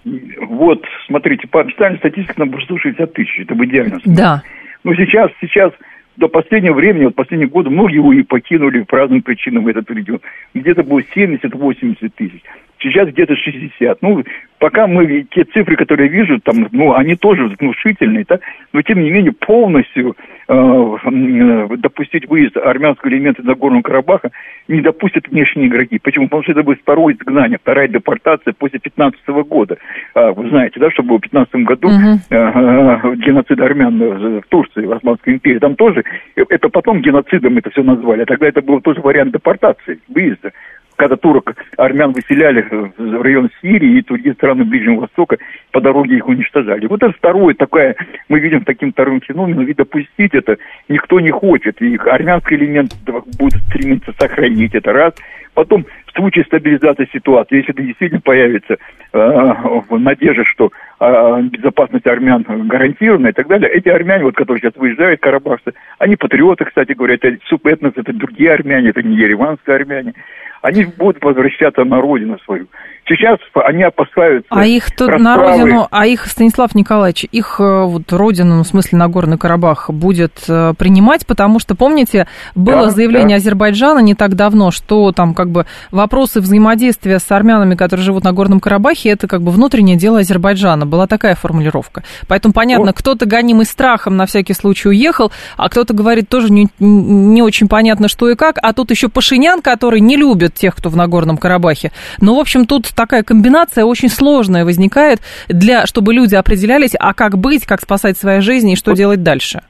[0.49, 4.17] Вот, смотрите, по официальной статистике нам 160 тысяч, это идеальном случае.
[4.17, 4.43] Да.
[4.85, 5.73] Но сейчас, сейчас
[6.17, 10.21] до последнего времени, вот последние годы, многие его и покинули по разным причинам этот регион.
[10.55, 12.43] Где-то было 70-80 тысяч.
[12.81, 14.03] Сейчас где-то 60.
[14.03, 14.23] Ну,
[14.59, 18.39] пока мы, те цифры, которые вижу, там, ну, они тоже внушительные, да,
[18.73, 20.17] но тем не менее полностью
[20.49, 24.31] э, э, допустить выезд армянского элемента на Горного Карабаха
[24.67, 25.99] не допустят внешние игроки.
[25.99, 26.27] Почему?
[26.27, 29.79] Потому что это будет второе изгнание, вторая депортация после 15 года.
[30.15, 32.19] А, вы знаете, да, что было в 15 году uh-huh.
[32.31, 35.59] э, геноцид армян в Турции, в Османской империи.
[35.59, 40.01] Там тоже, это потом геноцидом это все назвали, а тогда это был тоже вариант депортации,
[40.09, 40.53] выезда
[40.99, 42.63] когда турок, армян выселяли
[42.99, 45.39] в район Сирии и другие страны Ближнего Востока,
[45.71, 46.87] по дороге их уничтожали.
[46.87, 47.95] Вот это второе такое,
[48.29, 50.59] мы видим таким вторым феноменом, ведь допустить это
[50.89, 51.81] никто не хочет.
[51.81, 52.95] И армянский элемент
[53.39, 55.15] будет стремиться сохранить это раз.
[55.55, 58.77] Потом, в случае стабилизации ситуации, если это действительно появится
[59.13, 59.55] э,
[59.91, 65.21] надежда, что э, безопасность армян гарантирована и так далее, эти армяне, вот, которые сейчас выезжают,
[65.21, 70.15] карабахцы, они патриоты, кстати говоря, это субэтнос, это другие армяне, это не ереванские армяне
[70.63, 72.67] они будут возвращаться на родину свою.
[73.09, 74.49] Сейчас они опасаются.
[74.51, 75.23] А их тут расправы.
[75.23, 79.89] на родину, а их, Станислав Николаевич, их э, вот родину, ну, в смысле Нагорный Карабах,
[79.89, 83.43] будет э, принимать, потому что, помните, было да, заявление да.
[83.43, 88.33] Азербайджана не так давно, что там как бы вопросы взаимодействия с армянами, которые живут на
[88.33, 90.85] Горном Карабахе, это как бы внутреннее дело Азербайджана.
[90.85, 92.03] Была такая формулировка.
[92.27, 92.97] Поэтому понятно, вот.
[92.97, 98.09] кто-то гонимый страхом на всякий случай уехал, а кто-то говорит тоже не, не очень понятно,
[98.09, 101.91] что и как, а тут еще Пашинян, который не любит тех, кто в Нагорном Карабахе.
[102.21, 107.39] Ну, в общем, тут такая комбинация очень сложная возникает, для, чтобы люди определялись, а как
[107.39, 109.61] быть, как спасать свои жизни и что делать дальше.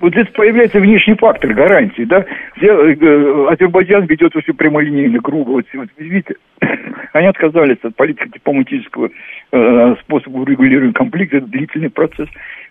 [0.00, 2.24] Вот здесь появляется внешний фактор гарантии, да,
[2.56, 5.48] где э, Азербайджан ведет очень прямолинейный круг.
[5.48, 6.34] Вот, вот видите,
[7.14, 9.08] они отказались от политики дипломатического
[9.50, 12.28] э, способа урегулирования конфликта, это длительный процесс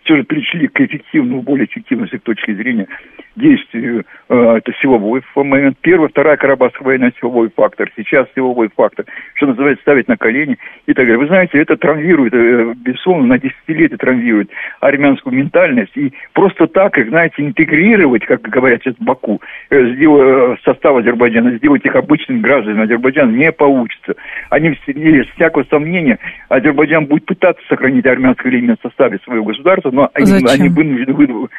[0.07, 2.87] все же перешли к эффективному, более эффективному с точки зрения
[3.35, 5.77] действию э, это силовой момент.
[5.81, 10.93] Первая, вторая Карабахская война силовой фактор, сейчас силовой фактор, что называется, ставить на колени и
[10.93, 11.17] так далее.
[11.17, 15.95] Вы знаете, это травмирует, э, безусловно, на десятилетия травмирует армянскую ментальность.
[15.95, 20.97] И просто так их, знаете, интегрировать, как говорят сейчас в Баку, э, сделать э, состав
[20.97, 24.15] Азербайджана, сделать их обычными гражданами Азербайджана не получится.
[24.49, 26.17] Они, без всякого сомнения,
[26.49, 31.49] Азербайджан будет пытаться сохранить армянский элемент в составе своего государства, но они, они вынуждены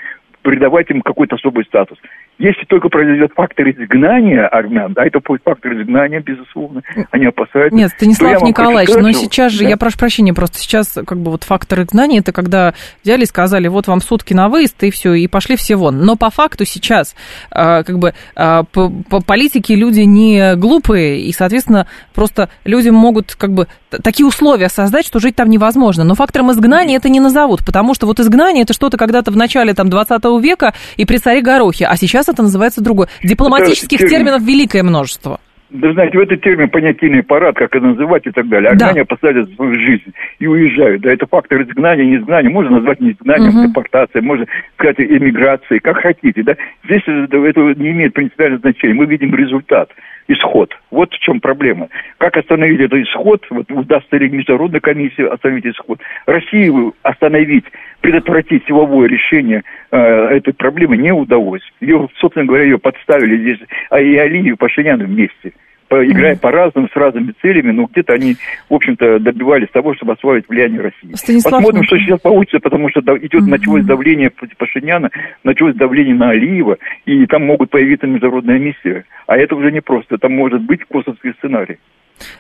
[0.48, 1.98] придавать им какой-то особый статус.
[2.38, 6.80] Если только произойдет фактор изгнания армян, да, это будет фактор изгнания, безусловно,
[7.10, 7.76] они опасаются.
[7.76, 9.70] Нет, Станислав Николаевич, но сейчас же, да?
[9.70, 13.68] я прошу прощения, просто сейчас как бы вот фактор изгнания, это когда взяли и сказали,
[13.68, 15.98] вот вам сутки на выезд, и все, и пошли все вон.
[15.98, 17.14] Но по факту сейчас
[17.50, 23.34] а, как бы а, по, по политике люди не глупые, и, соответственно, просто люди могут
[23.34, 26.04] как бы такие условия создать, что жить там невозможно.
[26.04, 29.74] Но фактором изгнания это не назовут, потому что вот изгнание это что-то когда-то в начале
[29.74, 33.08] там 20 века и при царе Горохе, а сейчас это называется другое.
[33.22, 35.40] Дипломатических это терминов великое множество.
[35.70, 38.70] Да знаете, в этот термин понятийный парад, как это называть и так далее.
[38.70, 39.16] Армяне да.
[39.16, 41.02] посадят свою жизнь и уезжают.
[41.02, 42.48] Да, это фактор изгнания, не изгнания.
[42.48, 43.68] Можно назвать не изгнанием, угу.
[43.68, 46.42] депортацией, можно сказать эмиграцией, как хотите.
[46.42, 46.56] Да?
[46.84, 47.36] Здесь это
[47.76, 48.94] не имеет принципиального значения.
[48.94, 49.90] Мы видим результат
[50.28, 50.76] исход.
[50.90, 51.88] Вот в чем проблема.
[52.18, 53.44] Как остановить этот исход?
[53.50, 55.98] Вот удастся ли международной комиссии остановить исход?
[56.26, 57.64] Россию остановить,
[58.00, 61.62] предотвратить силовое решение э, этой проблемы не удалось.
[61.80, 65.52] Ее, собственно говоря, ее подставили здесь, а и Алию и Пашинян вместе
[65.90, 66.40] играя mm-hmm.
[66.40, 68.36] по-разному, с разными целями, но где-то они,
[68.68, 71.14] в общем-то, добивались того, чтобы освоить влияние России.
[71.14, 73.48] Станислав Посмотрим, что сейчас получится, потому что идет, mm-hmm.
[73.48, 75.10] началось давление Пашиняна,
[75.44, 79.04] началось давление на Алиева, и там могут появиться международная миссия.
[79.26, 81.78] А это уже не просто, там может быть косовский сценарий.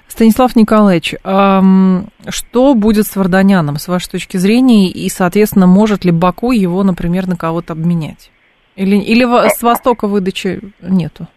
[0.08, 6.50] Станислав Николаевич, что будет с Варданяном, с вашей точки зрения, и, соответственно, может ли Баку
[6.50, 8.30] его, например, на кого-то обменять?
[8.74, 11.28] Или, или а с Востока выдачи нету?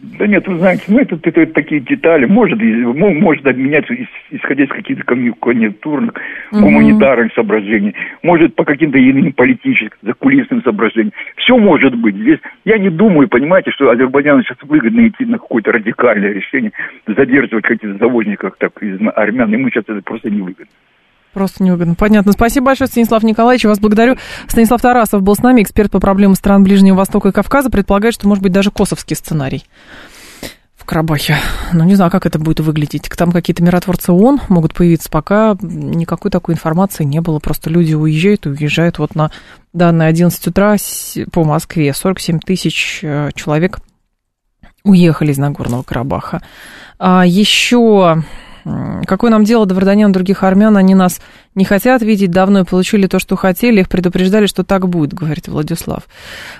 [0.00, 2.24] Да нет, вы знаете, ну это, это, это такие детали.
[2.24, 3.94] Может, может обменяться,
[4.30, 6.14] исходя из каких-то конъюнктурных,
[6.52, 6.60] угу.
[6.60, 7.94] гуманитарных соображений.
[8.22, 11.12] Может, по каким-то иным политическим, закулисным соображениям.
[11.36, 12.14] Все может быть.
[12.14, 16.70] Здесь я не думаю, понимаете, что Азербайджану сейчас выгодно идти на какое-то радикальное решение,
[17.06, 19.50] задерживать каких-то заложников так, из армян.
[19.50, 20.66] Ему сейчас это просто не выгодно.
[21.32, 21.94] Просто невыгодно.
[21.94, 22.32] Понятно.
[22.32, 23.64] Спасибо большое, Станислав Николаевич.
[23.64, 24.16] Вас благодарю.
[24.48, 27.70] Станислав Тарасов был с нами, эксперт по проблемам стран Ближнего Востока и Кавказа.
[27.70, 29.64] Предполагает, что может быть даже косовский сценарий
[30.74, 31.36] в Карабахе.
[31.72, 33.10] Ну, не знаю, как это будет выглядеть.
[33.16, 35.10] Там какие-то миротворцы ООН могут появиться.
[35.10, 37.40] Пока никакой такой информации не было.
[37.40, 38.98] Просто люди уезжают и уезжают.
[38.98, 39.30] Вот на
[39.72, 40.76] данные 11 утра
[41.32, 43.80] по Москве 47 тысяч э, человек
[44.84, 46.42] уехали из Нагорного Карабаха.
[46.98, 48.22] А еще
[49.06, 50.76] Какое нам дело до Варданян других армян?
[50.76, 51.20] Они нас
[51.54, 53.80] не хотят видеть давно и получили то, что хотели.
[53.80, 56.02] Их предупреждали, что так будет, говорит Владислав.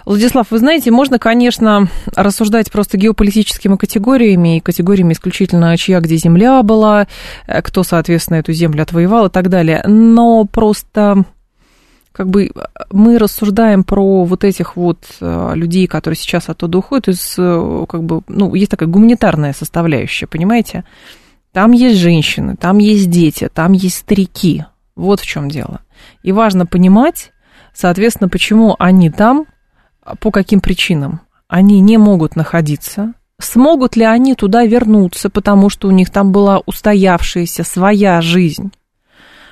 [0.05, 6.63] Владислав, вы знаете, можно, конечно, рассуждать просто геополитическими категориями и категориями исключительно, чья где земля
[6.63, 7.07] была,
[7.47, 9.83] э, кто, соответственно, эту землю отвоевал и так далее.
[9.87, 11.25] Но просто
[12.13, 12.51] как бы
[12.91, 18.03] мы рассуждаем про вот этих вот э, людей, которые сейчас оттуда уходят, из, э, как
[18.03, 20.85] бы, ну, есть такая гуманитарная составляющая, понимаете?
[21.53, 24.65] Там есть женщины, там есть дети, там есть старики.
[24.97, 25.81] Вот в чем дело.
[26.23, 27.33] И важно понимать,
[27.73, 29.47] соответственно, почему они там,
[30.21, 35.91] по каким причинам они не могут находиться, смогут ли они туда вернуться, потому что у
[35.91, 38.73] них там была устоявшаяся своя жизнь.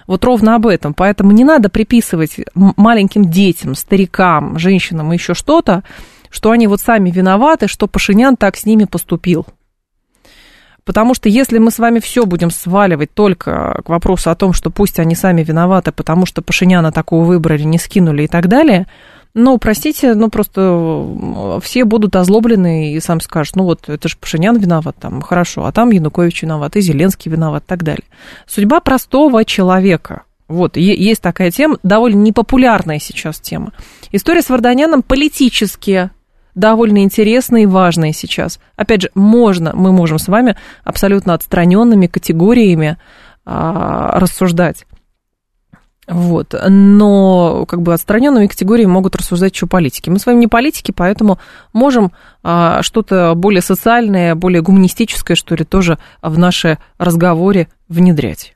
[0.06, 0.94] Вот ровно об этом.
[0.94, 5.82] Поэтому не надо приписывать маленьким детям, старикам, женщинам и еще что-то,
[6.30, 9.46] что они вот сами виноваты, что Пашинян так с ними поступил.
[10.86, 14.70] Потому что если мы с вами все будем сваливать только к вопросу о том, что
[14.70, 18.86] пусть они сами виноваты, потому что Пашиняна такого выбрали, не скинули и так далее,
[19.34, 24.56] ну, простите, ну просто все будут озлоблены и сам скажут, ну вот это же Пашинян
[24.56, 28.04] виноват, там, хорошо, а там Янукович виноват, и Зеленский виноват и так далее.
[28.46, 30.22] Судьба простого человека.
[30.46, 33.72] Вот, есть такая тема, довольно непопулярная сейчас тема.
[34.12, 36.10] История с Варданяном политически
[36.56, 38.58] довольно интересные и важные сейчас.
[38.74, 42.96] Опять же, можно, мы можем с вами абсолютно отстраненными категориями
[43.44, 44.86] а, рассуждать.
[46.08, 46.54] Вот.
[46.68, 50.08] Но как бы отстраненными категориями могут рассуждать еще политики.
[50.08, 51.38] Мы с вами не политики, поэтому
[51.72, 58.55] можем а, что-то более социальное, более гуманистическое, что ли, тоже в наши разговоре внедрять.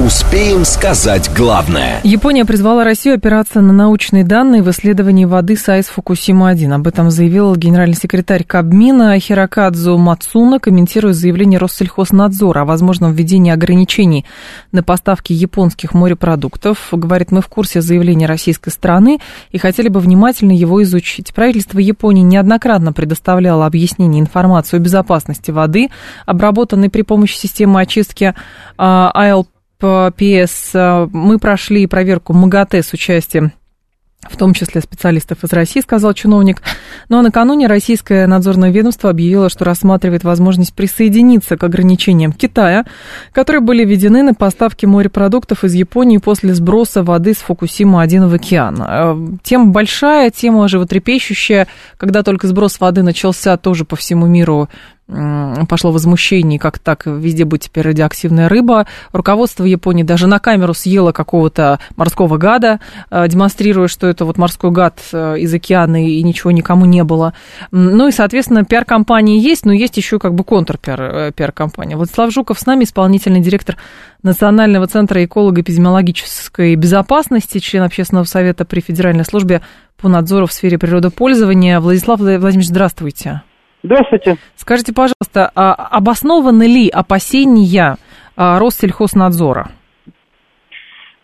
[0.00, 2.00] Успеем сказать главное.
[2.02, 6.72] Япония призвала Россию опираться на научные данные в исследовании воды САИС Фукусима-1.
[6.72, 14.24] Об этом заявил генеральный секретарь Кабмина Хирокадзу Мацуна, комментируя заявление Россельхознадзора о возможном введении ограничений
[14.72, 16.88] на поставки японских морепродуктов.
[16.90, 19.20] Говорит, мы в курсе заявления российской стороны
[19.50, 21.34] и хотели бы внимательно его изучить.
[21.34, 25.90] Правительство Японии неоднократно предоставляло объяснение информацию о безопасности воды,
[26.24, 28.34] обработанной при помощи системы очистки
[28.78, 29.51] АЛП
[29.82, 33.52] ПС э, мы прошли проверку МАГАТЭ с участием
[34.30, 36.62] в том числе специалистов из России, сказал чиновник.
[37.08, 42.84] Ну а накануне российское надзорное ведомство объявило, что рассматривает возможность присоединиться к ограничениям Китая,
[43.32, 48.76] которые были введены на поставки морепродуктов из Японии после сброса воды с Фукусима-1 в океан.
[48.80, 51.66] Э, тема большая, тема животрепещущая.
[51.96, 54.68] Когда только сброс воды начался, тоже по всему миру
[55.68, 58.86] пошло возмущение, как так, везде будет теперь радиоактивная рыба.
[59.12, 62.80] Руководство Японии даже на камеру съело какого-то морского гада,
[63.10, 67.34] э, демонстрируя, что это вот морской гад э, из океана и ничего никому не было.
[67.70, 71.94] Ну и, соответственно, пиар-компании есть, но есть еще как бы контр-пиар-компания.
[71.94, 73.76] Э, Владислав Жуков с нами, исполнительный директор
[74.22, 79.62] Национального центра эколого-эпидемиологической безопасности, член общественного совета при Федеральной службе
[80.00, 81.80] по надзору в сфере природопользования.
[81.80, 83.42] Владислав Владимирович, здравствуйте.
[83.82, 84.36] Здравствуйте.
[84.54, 87.96] Скажите, пожалуйста, а обоснованы ли опасения
[88.36, 89.70] а, Россельхознадзора?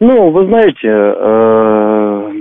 [0.00, 2.32] Ну, вы знаете, э,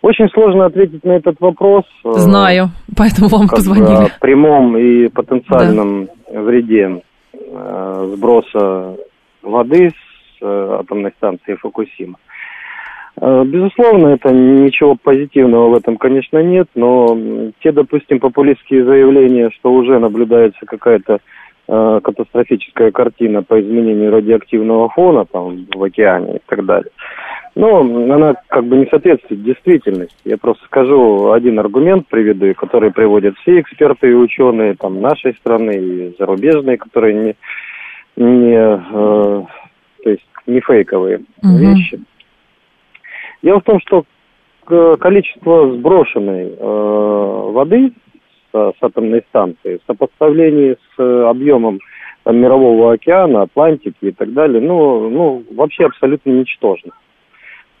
[0.00, 1.84] очень сложно ответить на этот вопрос.
[2.04, 4.06] Э, Знаю, поэтому вам позвонили.
[4.06, 6.40] О прямом и потенциальном да.
[6.40, 7.02] вреде
[7.34, 8.96] э, сброса
[9.42, 12.16] воды с атомной станции Фукусима.
[13.20, 17.16] Э, безусловно, это ничего позитивного в этом, конечно, нет, но
[17.62, 21.18] те, допустим, популистские заявления, что уже наблюдается какая-то
[21.68, 26.90] э, катастрофическая картина по изменению радиоактивного фона там в океане и так далее.
[27.56, 30.16] Но она как бы не соответствует действительности.
[30.24, 35.70] Я просто скажу один аргумент приведу, который приводят все эксперты и ученые там нашей страны
[35.70, 37.36] и зарубежные, которые не,
[38.16, 39.42] не э,
[40.02, 41.56] то есть не фейковые угу.
[41.58, 42.00] вещи.
[43.44, 44.04] Дело в том, что
[44.98, 47.92] количество сброшенной э, воды
[48.50, 51.78] с, с атомной станции в сопоставлении с э, объемом
[52.22, 56.92] там, мирового океана, Атлантики и так далее, ну, ну вообще абсолютно ничтожно.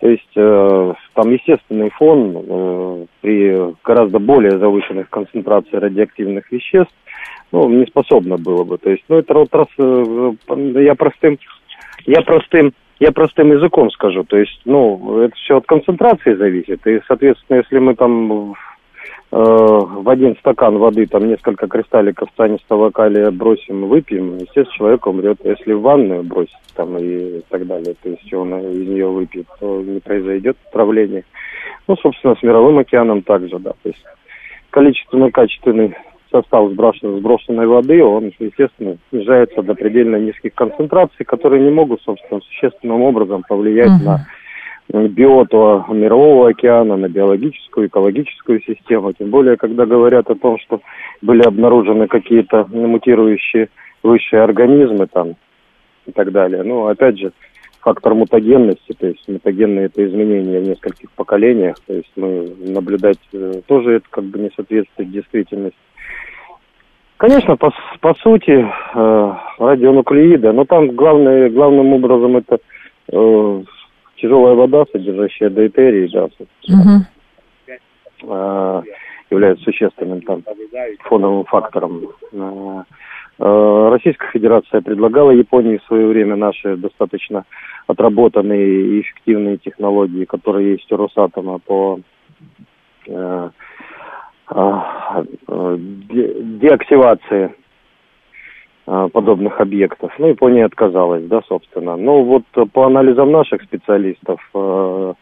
[0.00, 6.92] То есть э, там естественный фон э, при гораздо более завышенных концентрациях радиоактивных веществ
[7.52, 8.76] ну, не способно было бы.
[8.76, 10.32] То есть, ну, это вот раз э,
[10.82, 11.38] я простым,
[12.04, 17.00] я простым я простым языком скажу, то есть, ну, это все от концентрации зависит, и,
[17.06, 18.54] соответственно, если мы там
[19.30, 25.38] в один стакан воды там несколько кристалликов цианистого калия бросим, выпьем, естественно, человек умрет.
[25.42, 29.82] Если в ванную бросить там и так далее, то есть он из нее выпьет, то
[29.82, 31.24] не произойдет отравление.
[31.88, 33.72] Ну, собственно, с мировым океаном также, да.
[33.82, 34.04] То есть
[34.70, 35.96] количественный, качественный
[36.34, 42.40] состав сброшенной, сброшенной воды, он, естественно, снижается до предельно низких концентраций, которые не могут, собственно,
[42.40, 44.18] существенным образом повлиять uh-huh.
[44.92, 49.12] на биоту мирового океана, на биологическую, экологическую систему.
[49.12, 50.80] Тем более, когда говорят о том, что
[51.22, 53.68] были обнаружены какие-то мутирующие
[54.02, 55.36] высшие организмы там
[56.06, 56.62] и так далее.
[56.64, 57.32] Ну, опять же,
[57.80, 63.60] фактор мутагенности, то есть мутагенные это изменения в нескольких поколениях, то есть мы наблюдать э,
[63.66, 65.78] тоже это как бы не соответствует действительности.
[67.24, 72.58] Конечно, по, по сути, э, радионуклеиды, но там главное, главным образом это
[73.10, 73.62] э,
[74.16, 78.30] тяжелая вода, содержащая дейтерий, да, угу.
[78.30, 78.82] э,
[79.30, 80.42] является существенным там
[81.04, 82.08] фоновым фактором.
[82.30, 82.82] Э,
[83.38, 87.46] э, Российская Федерация предлагала Японии в свое время наши достаточно
[87.86, 92.00] отработанные и эффективные технологии, которые есть у Росатома по
[93.06, 93.50] э,
[96.60, 97.54] деактивации
[98.86, 100.12] э, подобных объектов.
[100.18, 101.96] Ну, Япония отказалась, да, собственно.
[101.96, 105.14] Но вот по анализам наших специалистов э,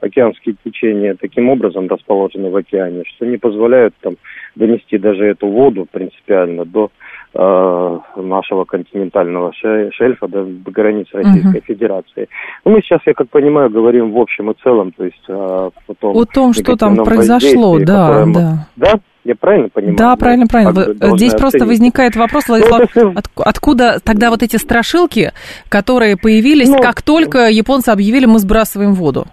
[0.00, 4.16] океанские течения таким образом расположены в океане, что не позволяют там
[4.54, 6.90] донести даже эту воду принципиально до
[7.38, 11.66] Э, нашего континентального шельфа до, до границ Российской uh-huh.
[11.66, 12.28] Федерации.
[12.64, 15.94] Ну, мы сейчас, я как понимаю, говорим в общем и целом, то есть о, о
[15.94, 18.24] том, о том что там произошло, да, да.
[18.24, 18.34] Мы,
[18.76, 18.92] да,
[19.24, 19.98] я правильно понимаю?
[19.98, 20.72] Да, правильно, правильно.
[21.16, 21.72] Здесь просто оценить.
[21.72, 25.32] возникает вопрос, ну, Владислав, ну, от, откуда тогда вот эти страшилки,
[25.68, 29.26] которые появились, ну, как только японцы объявили, мы сбрасываем воду?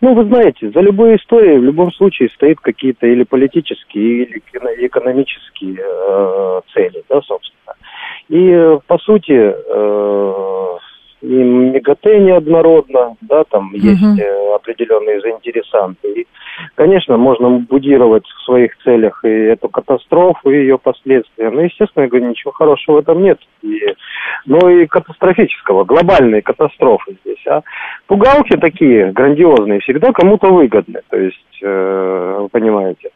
[0.00, 4.42] Ну, вы знаете, за любой историей в любом случае стоит какие-то или политические, или
[4.86, 7.74] экономические э, цели, да, собственно.
[8.28, 10.76] И, э, по сути, э,
[11.26, 13.78] и МЕГАТЭ неоднородно, да, там uh-huh.
[13.78, 16.20] есть э, определенные заинтересанты.
[16.20, 16.26] И,
[16.76, 21.50] конечно, можно будировать в своих целях и эту катастрофу, и ее последствия.
[21.50, 23.40] Но, естественно, я говорю, ничего хорошего в этом нет.
[23.62, 23.94] И,
[24.46, 27.44] но и катастрофического, глобальной катастрофы здесь.
[27.48, 27.62] А
[28.06, 31.00] пугалки такие грандиозные всегда кому-то выгодны.
[31.10, 33.10] То есть, э, вы понимаете.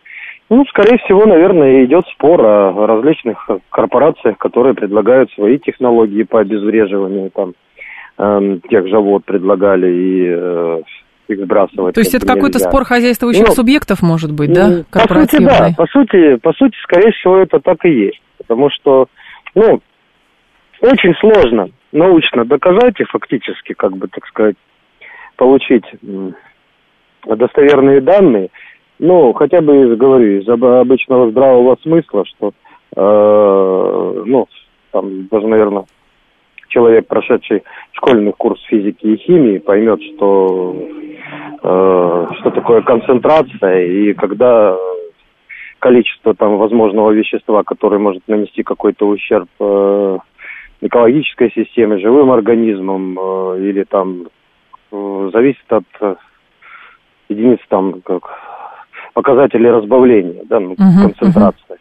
[0.48, 7.30] Ну, скорее всего, наверное, идет спор о различных корпорациях, которые предлагают свои технологии по обезвреживанию
[7.30, 7.52] там
[8.20, 10.82] э, тех же вот предлагали и э,
[11.28, 11.94] их сбрасывать.
[11.94, 14.84] То есть это какой-то спор хозяйствующих ну, субъектов, может быть, да?
[14.90, 18.20] По сути, да, по сути, по сути, скорее всего, это так и есть.
[18.38, 19.06] Потому что,
[19.54, 19.80] ну,
[20.80, 24.56] очень сложно научно доказать и фактически, как бы, так сказать,
[25.36, 25.84] получить
[27.26, 28.48] достоверные данные,
[28.98, 32.52] ну, хотя бы, говорю, из обычного здравого смысла, что,
[32.96, 34.46] э, ну,
[34.92, 35.84] там даже, наверное,
[36.70, 37.62] человек, прошедший
[37.92, 40.74] школьный курс физики и химии, поймет, что,
[41.62, 44.76] э, что такое концентрация, и когда
[45.78, 50.18] количество там возможного вещества, которое может нанести какой-то ущерб э,
[50.80, 54.28] экологической системе, живым организмам, э, или там
[54.92, 56.14] э, зависит от э,
[57.28, 58.22] единиц там как
[59.14, 61.58] показателей разбавления, да, ну, uh-huh, концентрации.
[61.68, 61.78] Uh-huh.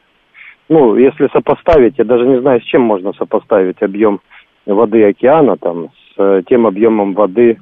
[0.70, 4.22] Ну, если сопоставить, я даже не знаю, с чем можно сопоставить объем
[4.66, 7.58] воды океана там с э, тем объемом воды,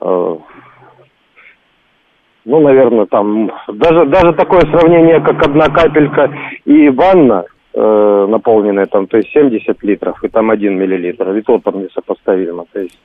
[0.00, 0.36] э,
[2.46, 6.30] ну, наверное, там даже даже такое сравнение, как одна капелька
[6.64, 11.58] и ванна э, наполненная там, то есть 70 литров и там 1 миллилитр, и то
[11.58, 12.98] там несопоставимо, то есть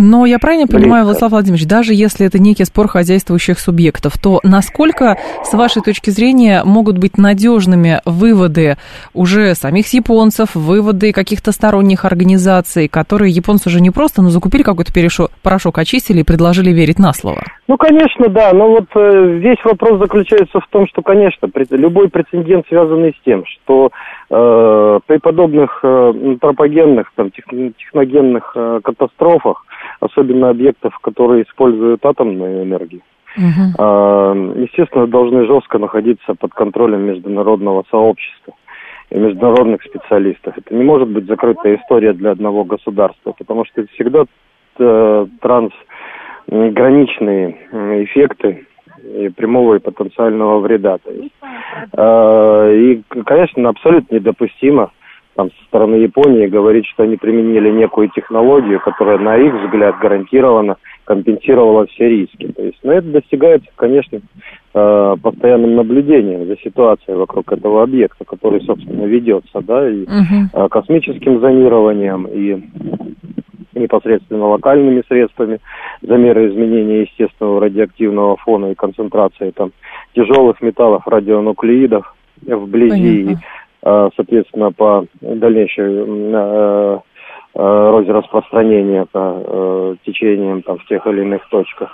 [0.00, 5.16] но я правильно понимаю, Владислав Владимирович, даже если это некий спор хозяйствующих субъектов, то насколько,
[5.42, 8.76] с вашей точки зрения, могут быть надежными выводы
[9.14, 14.92] уже самих японцев, выводы каких-то сторонних организаций, которые японцы уже не просто, но закупили какой-то
[15.42, 17.42] порошок, очистили и предложили верить на слово?
[17.68, 18.52] Ну, конечно, да.
[18.52, 23.44] Но вот э, здесь вопрос заключается в том, что, конечно, любой прецедент, связанный с тем,
[23.46, 23.90] что
[24.30, 29.64] э, при подобных э, антропогенных, там, техногенных э, катастрофах,
[30.00, 33.00] особенно объектов, которые используют атомную энергию,
[33.36, 34.60] uh-huh.
[34.60, 38.54] естественно, должны жестко находиться под контролем международного сообщества
[39.10, 40.56] и международных специалистов.
[40.56, 44.24] Это не может быть закрытая история для одного государства, потому что это всегда
[44.78, 48.66] э, трансграничные эффекты
[49.04, 50.98] и прямого и потенциального вреда.
[50.98, 51.32] То есть,
[51.92, 54.90] э, и, конечно, абсолютно недопустимо
[55.38, 60.78] там со стороны Японии говорить, что они применили некую технологию, которая, на их взгляд, гарантированно
[61.04, 62.48] компенсировала все риски.
[62.48, 64.18] То есть, но ну, это достигается, конечно,
[64.74, 70.68] э, постоянным наблюдением за ситуацией вокруг этого объекта, который, собственно, ведется, да, и угу.
[70.70, 72.60] космическим зонированием, и
[73.74, 75.60] непосредственно локальными средствами
[76.02, 79.70] замера изменения естественного радиоактивного фона и концентрации там
[80.16, 82.12] тяжелых металлов, радионуклеидов
[82.44, 83.42] вблизи, Понятно.
[83.82, 86.98] А, соответственно, по дальнейшей э,
[87.54, 91.90] э, розе распространения по э, течениям там, в тех или иных точках.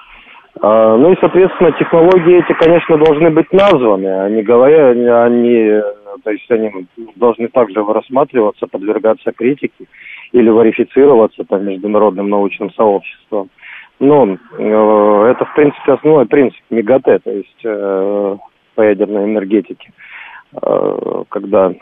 [0.61, 4.91] А, ну и, соответственно, технологии эти, конечно, должны быть названы, они говоря,
[5.25, 5.81] они,
[6.23, 9.87] то есть они должны также рассматриваться, подвергаться критике
[10.33, 13.51] или верифицироваться там международным научным сообществом.
[14.01, 18.37] Э, это, в принципе, основной принцип МИГАТЭ, то есть э,
[18.75, 19.93] по ядерной энергетике, э,
[21.29, 21.73] когда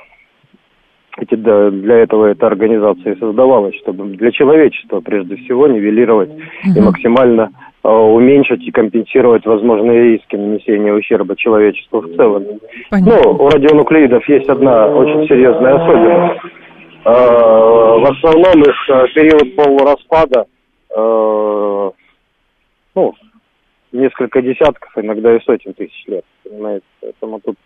[1.19, 6.79] эти, для этого эта организация и создавалась, чтобы для человечества, прежде всего, нивелировать угу.
[6.79, 7.51] и максимально
[7.85, 12.45] э, уменьшить и компенсировать возможные риски нанесения ущерба человечеству в целом.
[12.91, 13.21] Понятно.
[13.25, 16.41] Ну, у радионуклеидов есть одна очень серьезная особенность.
[17.05, 20.47] Э, в основном их э, период полураспада
[20.97, 21.91] э,
[22.95, 23.15] ну,
[23.93, 26.87] несколько десятков, иногда и сотен тысяч лет, понимаете.
[27.01, 27.57] Поэтому тут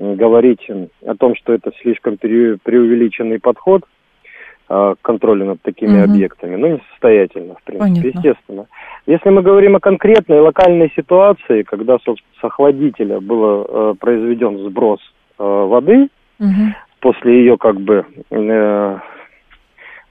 [0.00, 0.66] говорить
[1.06, 3.84] о том, что это слишком преувеличенный подход
[4.66, 6.12] к контролю над такими угу.
[6.12, 8.18] объектами, ну, несостоятельно, в принципе, Понятно.
[8.18, 8.66] естественно.
[9.06, 15.00] Если мы говорим о конкретной локальной ситуации, когда, собственно, с охладителя был э, произведен сброс
[15.38, 18.98] э, воды, угу после ее как бы э,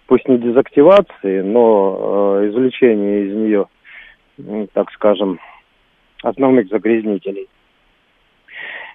[0.07, 5.39] пусть не дезактивации, но э, извлечения из нее, так скажем,
[6.23, 7.47] основных загрязнителей.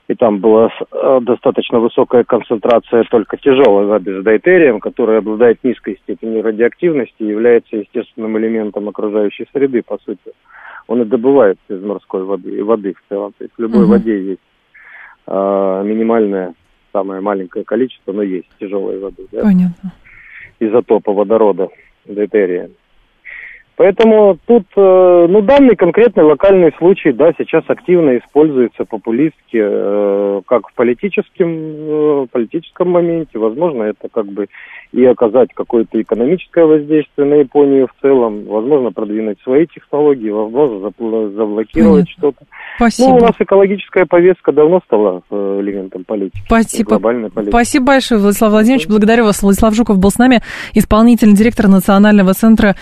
[0.06, 5.98] И там была э, достаточно высокая концентрация только тяжелой воды с дейтерием, которая обладает низкой
[6.02, 10.32] степенью радиоактивности и является естественным элементом окружающей среды, по сути.
[10.88, 13.32] Он и добывается из морской воды, и воды в целом.
[13.38, 13.92] То есть в любой угу.
[13.92, 14.42] воде есть
[15.26, 16.54] э, минимальная
[16.92, 19.26] самое маленькое количество, но есть тяжелой воды.
[19.32, 19.40] Да?
[19.40, 19.92] Понятно.
[20.60, 21.68] Изотопа водорода,
[22.04, 22.70] дейтерия.
[23.76, 30.68] Поэтому тут, э, ну, данный конкретный локальный случай, да, сейчас активно используется популистски, э, как
[30.68, 33.38] в политическом, э, политическом моменте.
[33.38, 34.46] Возможно, это как бы
[34.92, 40.92] и оказать какое-то экономическое воздействие на Японию в целом, возможно, продвинуть свои технологии, возможно,
[41.30, 42.44] заблокировать что-то.
[42.76, 43.08] Спасибо.
[43.08, 46.42] Ну, у нас экологическая повестка давно стала элементом политики.
[46.46, 46.90] Спасибо.
[46.90, 47.50] Глобальной политики.
[47.50, 48.86] Спасибо большое, Владислав Владимирович.
[48.86, 49.42] Благодарю вас.
[49.42, 50.42] Владислав Жуков был с нами,
[50.74, 52.76] исполнительный директор Национального центра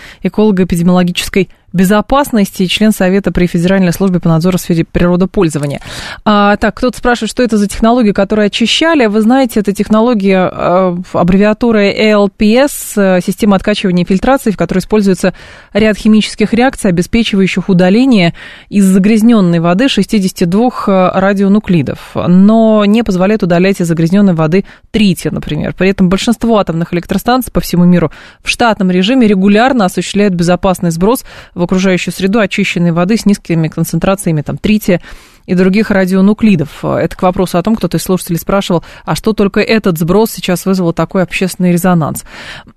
[0.83, 5.81] эколого-эпидемиологической безопасности член Совета при Федеральной службе по надзору в сфере природопользования.
[6.23, 9.07] А, так, кто-то спрашивает, что это за технологии, которые очищали.
[9.07, 15.33] Вы знаете, это технология, э, аббревиатура ELPS, э, система откачивания и фильтрации, в которой используется
[15.73, 18.33] ряд химических реакций, обеспечивающих удаление
[18.69, 25.73] из загрязненной воды 62 э, радионуклидов, но не позволяет удалять из загрязненной воды трития, например.
[25.73, 28.11] При этом большинство атомных электростанций по всему миру
[28.43, 34.41] в штатном режиме регулярно осуществляют безопасный сброс в окружающую среду очищенной воды с низкими концентрациями
[34.41, 35.01] там, трития
[35.45, 36.83] и других радионуклидов.
[36.85, 40.65] Это к вопросу о том, кто-то из слушателей спрашивал, а что только этот сброс сейчас
[40.65, 42.23] вызвал такой общественный резонанс.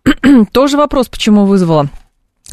[0.52, 1.88] Тоже вопрос, почему вызвало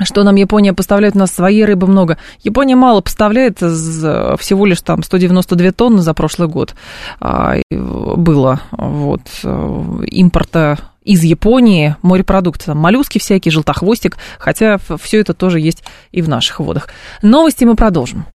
[0.01, 2.17] что нам Япония поставляет, у нас своей рыбы много.
[2.41, 6.73] Япония мало поставляет, всего лишь там 192 тонны за прошлый год
[7.19, 15.33] а, было вот, э, импорта из Японии морепродукты, там моллюски всякие, желтохвостик, хотя все это
[15.33, 16.89] тоже есть и в наших водах.
[17.21, 18.25] Новости мы продолжим.